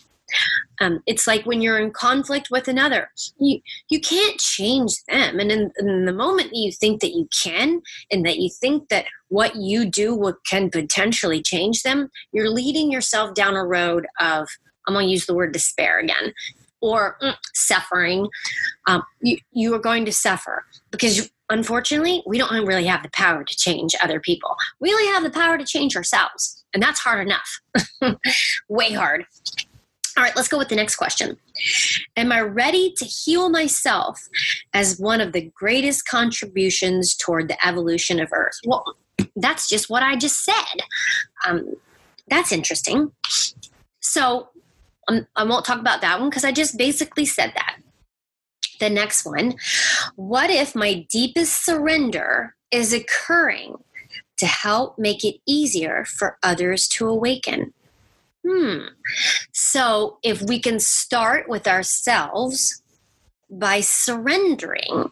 Um, 0.80 1.00
it's 1.06 1.26
like 1.26 1.44
when 1.44 1.60
you're 1.60 1.78
in 1.78 1.92
conflict 1.92 2.48
with 2.50 2.68
another, 2.68 3.10
you 3.38 3.60
you 3.88 4.00
can't 4.00 4.38
change 4.38 4.92
them. 5.08 5.38
And 5.38 5.52
in, 5.52 5.72
in, 5.78 6.04
the 6.06 6.12
moment 6.12 6.50
you 6.52 6.72
think 6.72 7.00
that 7.00 7.14
you 7.14 7.28
can, 7.42 7.82
and 8.10 8.26
that 8.26 8.38
you 8.38 8.50
think 8.50 8.88
that 8.88 9.06
what 9.28 9.56
you 9.56 9.84
do 9.84 10.14
will, 10.14 10.34
can 10.48 10.70
potentially 10.70 11.42
change 11.42 11.82
them, 11.82 12.10
you're 12.32 12.50
leading 12.50 12.90
yourself 12.90 13.34
down 13.34 13.54
a 13.54 13.64
road 13.64 14.06
of 14.20 14.48
I'm 14.86 14.94
going 14.94 15.06
to 15.06 15.12
use 15.12 15.26
the 15.26 15.34
word 15.34 15.52
despair 15.52 16.00
again, 16.00 16.32
or 16.80 17.16
mm, 17.22 17.34
suffering. 17.54 18.28
Um, 18.86 19.02
you 19.20 19.38
you 19.52 19.74
are 19.74 19.78
going 19.78 20.04
to 20.04 20.12
suffer 20.12 20.64
because 20.90 21.30
unfortunately 21.50 22.22
we 22.26 22.38
don't 22.38 22.66
really 22.66 22.86
have 22.86 23.02
the 23.02 23.10
power 23.10 23.44
to 23.44 23.56
change 23.56 23.94
other 24.02 24.20
people. 24.20 24.56
We 24.80 24.92
only 24.92 25.06
have 25.06 25.22
the 25.22 25.30
power 25.30 25.56
to 25.58 25.64
change 25.64 25.96
ourselves, 25.96 26.64
and 26.74 26.82
that's 26.82 27.00
hard 27.00 27.26
enough, 27.26 27.60
way 28.68 28.92
hard. 28.92 29.26
All 30.16 30.22
right, 30.22 30.36
let's 30.36 30.48
go 30.48 30.58
with 30.58 30.68
the 30.68 30.76
next 30.76 30.96
question. 30.96 31.38
Am 32.16 32.32
I 32.32 32.40
ready 32.40 32.92
to 32.98 33.04
heal 33.04 33.48
myself 33.48 34.28
as 34.74 34.98
one 34.98 35.20
of 35.20 35.32
the 35.32 35.50
greatest 35.54 36.06
contributions 36.06 37.16
toward 37.16 37.48
the 37.48 37.66
evolution 37.66 38.20
of 38.20 38.30
Earth? 38.32 38.58
Well, 38.66 38.84
that's 39.36 39.68
just 39.68 39.88
what 39.88 40.02
I 40.02 40.16
just 40.16 40.44
said. 40.44 40.82
Um, 41.46 41.74
that's 42.28 42.52
interesting. 42.52 43.12
So 44.00 44.50
um, 45.08 45.26
I 45.36 45.44
won't 45.44 45.64
talk 45.64 45.80
about 45.80 46.02
that 46.02 46.20
one 46.20 46.28
because 46.28 46.44
I 46.44 46.52
just 46.52 46.76
basically 46.76 47.24
said 47.24 47.52
that. 47.54 47.76
The 48.80 48.90
next 48.90 49.24
one 49.24 49.54
What 50.16 50.50
if 50.50 50.74
my 50.74 51.06
deepest 51.08 51.64
surrender 51.64 52.56
is 52.70 52.92
occurring 52.92 53.76
to 54.38 54.46
help 54.46 54.98
make 54.98 55.24
it 55.24 55.36
easier 55.46 56.04
for 56.04 56.36
others 56.42 56.88
to 56.88 57.06
awaken? 57.06 57.72
Hmm. 58.46 58.86
So 59.52 60.18
if 60.22 60.42
we 60.42 60.60
can 60.60 60.80
start 60.80 61.48
with 61.48 61.68
ourselves 61.68 62.82
by 63.50 63.80
surrendering 63.80 65.10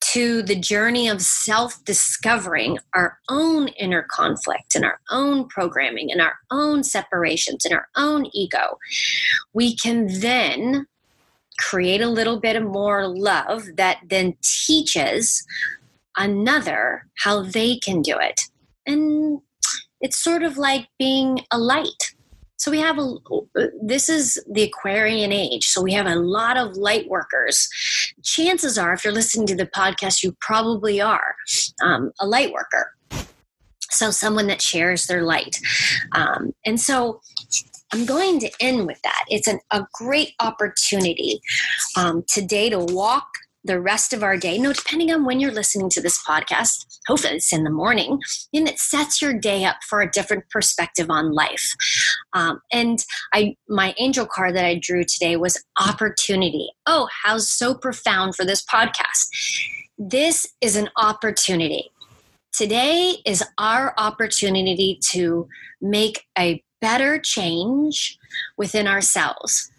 to 0.00 0.42
the 0.42 0.56
journey 0.56 1.08
of 1.08 1.20
self 1.20 1.84
discovering 1.84 2.78
our 2.94 3.18
own 3.28 3.68
inner 3.68 4.06
conflict 4.10 4.74
and 4.74 4.84
our 4.84 5.00
own 5.10 5.46
programming 5.48 6.10
and 6.10 6.20
our 6.20 6.36
own 6.50 6.82
separations 6.82 7.64
and 7.64 7.74
our 7.74 7.88
own 7.96 8.26
ego, 8.32 8.78
we 9.52 9.76
can 9.76 10.06
then 10.20 10.86
create 11.58 12.00
a 12.00 12.08
little 12.08 12.40
bit 12.40 12.56
of 12.56 12.62
more 12.62 13.06
love 13.06 13.76
that 13.76 13.98
then 14.08 14.34
teaches 14.42 15.44
another 16.16 17.06
how 17.18 17.42
they 17.42 17.78
can 17.78 18.00
do 18.00 18.16
it. 18.18 18.40
And 18.86 19.40
it's 20.00 20.18
sort 20.18 20.42
of 20.42 20.56
like 20.56 20.88
being 20.98 21.44
a 21.50 21.58
light 21.58 22.14
so 22.60 22.70
we 22.70 22.78
have 22.78 22.98
a, 22.98 23.14
this 23.82 24.10
is 24.10 24.38
the 24.52 24.64
Aquarian 24.64 25.32
age. 25.32 25.66
So 25.68 25.80
we 25.80 25.94
have 25.94 26.06
a 26.06 26.16
lot 26.16 26.58
of 26.58 26.76
light 26.76 27.08
workers. 27.08 27.66
Chances 28.22 28.76
are, 28.76 28.92
if 28.92 29.02
you're 29.02 29.14
listening 29.14 29.46
to 29.46 29.56
the 29.56 29.64
podcast, 29.64 30.22
you 30.22 30.36
probably 30.42 31.00
are 31.00 31.34
um, 31.82 32.12
a 32.20 32.26
light 32.26 32.52
worker. 32.52 32.92
So 33.92 34.10
someone 34.10 34.46
that 34.48 34.60
shares 34.60 35.06
their 35.06 35.22
light. 35.22 35.58
Um, 36.12 36.52
and 36.66 36.78
so 36.78 37.22
I'm 37.94 38.04
going 38.04 38.40
to 38.40 38.50
end 38.60 38.86
with 38.86 39.00
that. 39.04 39.24
It's 39.28 39.48
an, 39.48 39.60
a 39.70 39.86
great 39.94 40.34
opportunity 40.38 41.40
um, 41.96 42.24
today 42.28 42.68
to 42.68 42.78
walk 42.78 43.26
the 43.64 43.80
rest 43.80 44.12
of 44.12 44.22
our 44.22 44.36
day. 44.36 44.58
No, 44.58 44.72
depending 44.72 45.12
on 45.12 45.24
when 45.24 45.40
you're 45.40 45.52
listening 45.52 45.90
to 45.90 46.00
this 46.00 46.22
podcast, 46.22 46.86
hopefully 47.06 47.34
it's 47.34 47.52
in 47.52 47.64
the 47.64 47.70
morning, 47.70 48.20
and 48.52 48.68
it 48.68 48.78
sets 48.78 49.20
your 49.20 49.32
day 49.32 49.64
up 49.64 49.76
for 49.88 50.00
a 50.00 50.10
different 50.10 50.48
perspective 50.50 51.10
on 51.10 51.32
life. 51.32 51.74
Um, 52.32 52.60
and 52.72 53.04
I, 53.34 53.56
my 53.68 53.94
angel 53.98 54.26
card 54.26 54.56
that 54.56 54.64
I 54.64 54.78
drew 54.80 55.04
today 55.04 55.36
was 55.36 55.62
opportunity. 55.78 56.70
Oh, 56.86 57.08
how 57.22 57.38
so 57.38 57.74
profound 57.74 58.34
for 58.34 58.44
this 58.44 58.64
podcast. 58.64 59.28
This 59.98 60.46
is 60.60 60.76
an 60.76 60.88
opportunity. 60.96 61.90
Today 62.52 63.16
is 63.26 63.44
our 63.58 63.94
opportunity 63.96 64.98
to 65.10 65.46
make 65.80 66.24
a 66.38 66.62
better 66.80 67.18
change 67.18 68.18
within 68.56 68.86
ourselves 68.86 69.70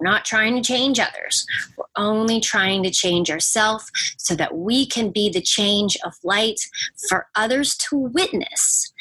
we're 0.00 0.10
not 0.10 0.24
trying 0.24 0.56
to 0.56 0.62
change 0.62 0.98
others. 0.98 1.46
We're 1.76 1.84
only 1.96 2.40
trying 2.40 2.82
to 2.84 2.90
change 2.90 3.30
ourselves 3.30 3.90
so 4.16 4.34
that 4.36 4.56
we 4.56 4.86
can 4.86 5.10
be 5.10 5.28
the 5.28 5.42
change 5.42 5.96
of 6.04 6.14
light 6.24 6.60
for 7.08 7.26
others 7.36 7.76
to 7.76 7.96
witness. 7.96 8.92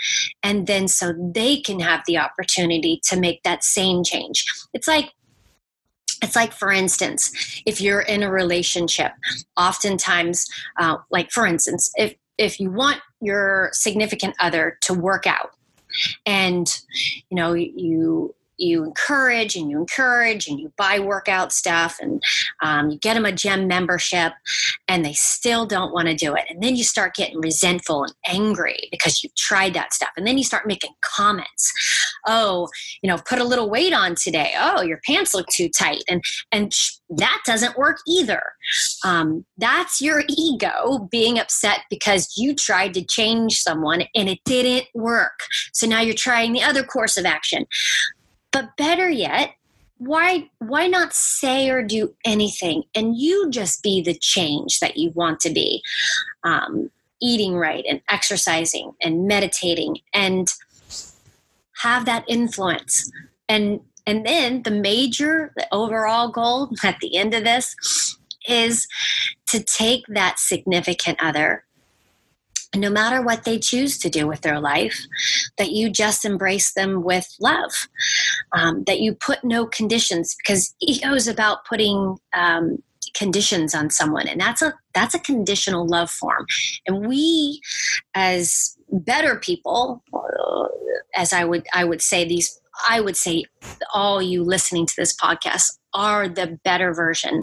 And 0.43 0.67
then 0.67 0.87
so 0.87 1.13
they 1.33 1.61
can 1.61 1.79
have 1.79 2.01
the 2.05 2.17
opportunity 2.17 2.99
to 3.05 3.19
make 3.19 3.43
that 3.43 3.63
same 3.63 4.03
change. 4.03 4.45
It's 4.73 4.87
like 4.87 5.13
it's 6.21 6.35
like 6.35 6.51
for 6.51 6.69
instance 6.69 7.61
if 7.65 7.79
you're 7.79 8.01
in 8.01 8.23
a 8.23 8.29
relationship 8.29 9.13
oftentimes 9.55 10.45
uh, 10.77 10.97
like 11.09 11.31
for 11.31 11.45
instance 11.45 11.89
if 11.95 12.13
if 12.37 12.59
you 12.59 12.69
want 12.69 12.99
your 13.21 13.69
significant 13.71 14.35
other 14.41 14.77
to 14.81 14.93
work 14.93 15.25
out 15.25 15.51
and 16.25 16.81
you 17.29 17.35
know 17.37 17.53
you 17.53 18.35
you 18.59 18.83
encourage 18.83 19.55
and 19.55 19.69
you 19.69 19.79
encourage 19.79 20.47
and 20.47 20.59
you 20.59 20.71
buy 20.77 20.99
workout 20.99 21.51
stuff 21.51 21.97
and 22.01 22.21
um, 22.61 22.89
you 22.89 22.97
get 22.99 23.13
them 23.13 23.25
a 23.25 23.31
gym 23.31 23.67
membership 23.67 24.33
and 24.87 25.05
they 25.05 25.13
still 25.13 25.65
don't 25.65 25.93
want 25.93 26.07
to 26.07 26.15
do 26.15 26.35
it. 26.35 26.45
And 26.49 26.61
then 26.61 26.75
you 26.75 26.83
start 26.83 27.15
getting 27.15 27.39
resentful 27.39 28.03
and 28.03 28.13
angry 28.27 28.87
because 28.91 29.23
you've 29.23 29.35
tried 29.35 29.73
that 29.73 29.93
stuff. 29.93 30.09
And 30.17 30.27
then 30.27 30.37
you 30.37 30.43
start 30.43 30.67
making 30.67 30.91
comments. 31.01 31.71
Oh 32.27 32.67
you 33.01 33.09
know 33.09 33.17
put 33.25 33.39
a 33.39 33.43
little 33.43 33.69
weight 33.69 33.93
on 33.93 34.15
today. 34.15 34.53
Oh 34.57 34.81
your 34.81 34.99
pants 35.05 35.33
look 35.33 35.47
too 35.47 35.69
tight. 35.69 36.03
And 36.07 36.23
and 36.51 36.71
that 37.09 37.41
doesn't 37.45 37.77
work 37.77 37.97
either. 38.07 38.41
Um, 39.03 39.45
that's 39.57 39.99
your 39.99 40.23
ego 40.29 41.07
being 41.11 41.39
upset 41.39 41.81
because 41.89 42.33
you 42.37 42.53
tried 42.53 42.93
to 42.93 43.03
change 43.03 43.61
someone 43.61 44.03
and 44.15 44.29
it 44.29 44.39
didn't 44.45 44.85
work. 44.93 45.39
So 45.73 45.87
now 45.87 46.01
you're 46.01 46.13
trying 46.13 46.53
the 46.53 46.63
other 46.63 46.83
course 46.83 47.17
of 47.17 47.25
action 47.25 47.65
but 48.51 48.75
better 48.77 49.09
yet, 49.09 49.55
why 49.97 50.49
why 50.59 50.87
not 50.87 51.13
say 51.13 51.69
or 51.69 51.83
do 51.83 52.15
anything 52.25 52.83
and 52.95 53.17
you 53.17 53.49
just 53.49 53.83
be 53.83 54.01
the 54.01 54.13
change 54.13 54.79
that 54.79 54.97
you 54.97 55.11
want 55.11 55.39
to 55.41 55.49
be? 55.49 55.83
Um, 56.43 56.89
eating 57.21 57.55
right 57.55 57.85
and 57.87 58.01
exercising 58.09 58.93
and 59.01 59.27
meditating 59.27 59.97
and 60.13 60.47
have 61.81 62.05
that 62.05 62.25
influence. 62.27 63.11
And 63.47 63.81
and 64.05 64.25
then 64.25 64.63
the 64.63 64.71
major 64.71 65.53
the 65.55 65.67
overall 65.71 66.29
goal 66.29 66.71
at 66.83 66.99
the 66.99 67.17
end 67.17 67.33
of 67.33 67.43
this 67.43 67.75
is 68.47 68.87
to 69.47 69.61
take 69.61 70.05
that 70.07 70.39
significant 70.39 71.21
other 71.21 71.65
no 72.75 72.89
matter 72.89 73.21
what 73.21 73.43
they 73.43 73.57
choose 73.57 73.97
to 73.99 74.09
do 74.09 74.27
with 74.27 74.41
their 74.41 74.59
life, 74.59 74.99
that 75.57 75.71
you 75.71 75.89
just 75.89 76.23
embrace 76.23 76.73
them 76.73 77.03
with 77.03 77.27
love, 77.39 77.87
um, 78.53 78.83
that 78.85 78.99
you 78.99 79.15
put 79.15 79.43
no 79.43 79.65
conditions 79.65 80.35
because 80.35 80.75
ego 80.81 81.13
is 81.13 81.27
about 81.27 81.65
putting 81.65 82.17
um, 82.33 82.77
conditions 83.15 83.73
on 83.73 83.89
someone, 83.89 84.27
and 84.27 84.39
that's 84.39 84.61
a 84.61 84.73
that's 84.93 85.15
a 85.15 85.19
conditional 85.19 85.87
love 85.87 86.11
form. 86.11 86.45
And 86.87 87.07
we, 87.07 87.59
as 88.13 88.77
better 88.91 89.37
people, 89.37 90.03
as 91.15 91.33
I 91.33 91.45
would 91.45 91.65
I 91.73 91.85
would 91.85 92.01
say 92.01 92.27
these 92.27 92.59
I 92.87 93.01
would 93.01 93.17
say 93.17 93.45
all 93.93 94.21
you 94.21 94.43
listening 94.43 94.85
to 94.85 94.93
this 94.95 95.15
podcast 95.15 95.78
are 95.93 96.27
the 96.27 96.59
better 96.63 96.93
version. 96.93 97.41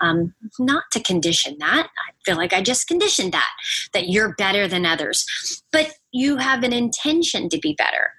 Um, 0.00 0.34
not 0.58 0.84
to 0.92 1.00
condition 1.00 1.56
that. 1.60 1.88
I 1.88 2.12
feel 2.24 2.36
like 2.36 2.52
I 2.52 2.62
just 2.62 2.88
conditioned 2.88 3.32
that, 3.32 3.50
that 3.92 4.08
you're 4.08 4.34
better 4.36 4.66
than 4.68 4.86
others. 4.86 5.26
But 5.72 5.92
you 6.12 6.36
have 6.36 6.62
an 6.62 6.72
intention 6.72 7.48
to 7.50 7.58
be 7.58 7.74
better. 7.74 8.10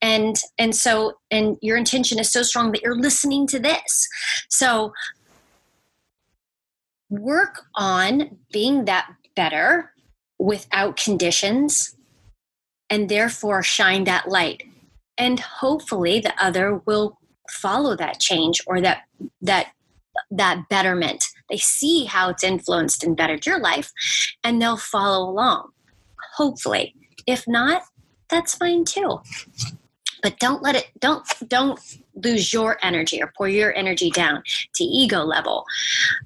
And 0.00 0.36
and 0.58 0.74
so 0.74 1.14
and 1.30 1.56
your 1.62 1.76
intention 1.76 2.18
is 2.18 2.30
so 2.30 2.42
strong 2.42 2.72
that 2.72 2.82
you're 2.82 2.98
listening 2.98 3.46
to 3.48 3.58
this. 3.58 4.08
So 4.48 4.92
work 7.08 7.62
on 7.76 8.38
being 8.52 8.86
that 8.86 9.08
better 9.36 9.92
without 10.38 10.96
conditions 10.96 11.94
and 12.90 13.08
therefore 13.08 13.62
shine 13.62 14.04
that 14.04 14.28
light 14.28 14.62
and 15.18 15.38
hopefully 15.38 16.20
the 16.20 16.34
other 16.42 16.80
will 16.86 17.18
follow 17.50 17.96
that 17.96 18.20
change 18.20 18.62
or 18.66 18.80
that 18.80 19.02
that 19.40 19.72
that 20.30 20.68
betterment. 20.68 21.24
They 21.50 21.56
see 21.56 22.04
how 22.04 22.30
it's 22.30 22.44
influenced 22.44 23.04
and 23.04 23.16
bettered 23.16 23.46
your 23.46 23.58
life 23.58 23.92
and 24.44 24.60
they'll 24.60 24.76
follow 24.76 25.28
along 25.28 25.70
hopefully. 26.34 26.94
If 27.26 27.46
not 27.46 27.82
that's 28.28 28.54
fine 28.54 28.84
too. 28.84 29.20
But 30.22 30.38
don't 30.38 30.62
let 30.62 30.76
it 30.76 30.90
don't 31.00 31.24
don't 31.48 31.78
lose 32.14 32.52
your 32.52 32.78
energy 32.82 33.22
or 33.22 33.32
pour 33.36 33.48
your 33.48 33.74
energy 33.76 34.10
down 34.10 34.42
to 34.74 34.84
ego 34.84 35.22
level 35.22 35.64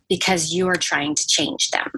because 0.08 0.54
you're 0.54 0.76
trying 0.76 1.14
to 1.14 1.26
change 1.26 1.70
them. 1.70 1.90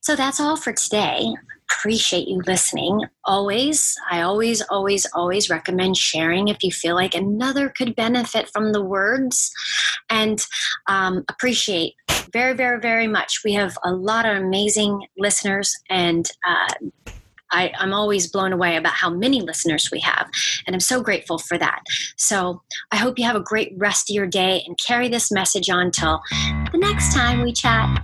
So 0.00 0.16
that's 0.16 0.40
all 0.40 0.56
for 0.56 0.72
today 0.72 1.32
appreciate 1.72 2.28
you 2.28 2.40
listening. 2.46 3.00
Always, 3.24 3.96
I 4.10 4.22
always, 4.22 4.62
always, 4.62 5.06
always 5.14 5.50
recommend 5.50 5.96
sharing 5.96 6.48
if 6.48 6.62
you 6.62 6.70
feel 6.70 6.94
like 6.94 7.14
another 7.14 7.68
could 7.68 7.96
benefit 7.96 8.48
from 8.48 8.72
the 8.72 8.82
words 8.82 9.52
and 10.10 10.44
um, 10.86 11.24
appreciate 11.28 11.94
very, 12.32 12.54
very, 12.54 12.80
very 12.80 13.06
much. 13.06 13.40
We 13.44 13.52
have 13.54 13.76
a 13.84 13.92
lot 13.92 14.26
of 14.26 14.36
amazing 14.36 15.06
listeners 15.18 15.76
and 15.90 16.28
uh, 16.46 17.12
I, 17.52 17.70
am 17.78 17.92
always 17.92 18.30
blown 18.30 18.52
away 18.52 18.76
about 18.76 18.94
how 18.94 19.10
many 19.10 19.42
listeners 19.42 19.90
we 19.92 20.00
have, 20.00 20.30
and 20.66 20.74
I'm 20.74 20.80
so 20.80 21.02
grateful 21.02 21.38
for 21.38 21.58
that. 21.58 21.82
So 22.16 22.62
I 22.90 22.96
hope 22.96 23.18
you 23.18 23.26
have 23.26 23.36
a 23.36 23.40
great 23.40 23.74
rest 23.76 24.10
of 24.10 24.14
your 24.14 24.26
day 24.26 24.62
and 24.66 24.78
carry 24.78 25.08
this 25.08 25.30
message 25.30 25.68
on 25.68 25.90
till 25.90 26.22
the 26.72 26.78
next 26.78 27.12
time 27.12 27.42
we 27.42 27.52
chat. 27.52 28.02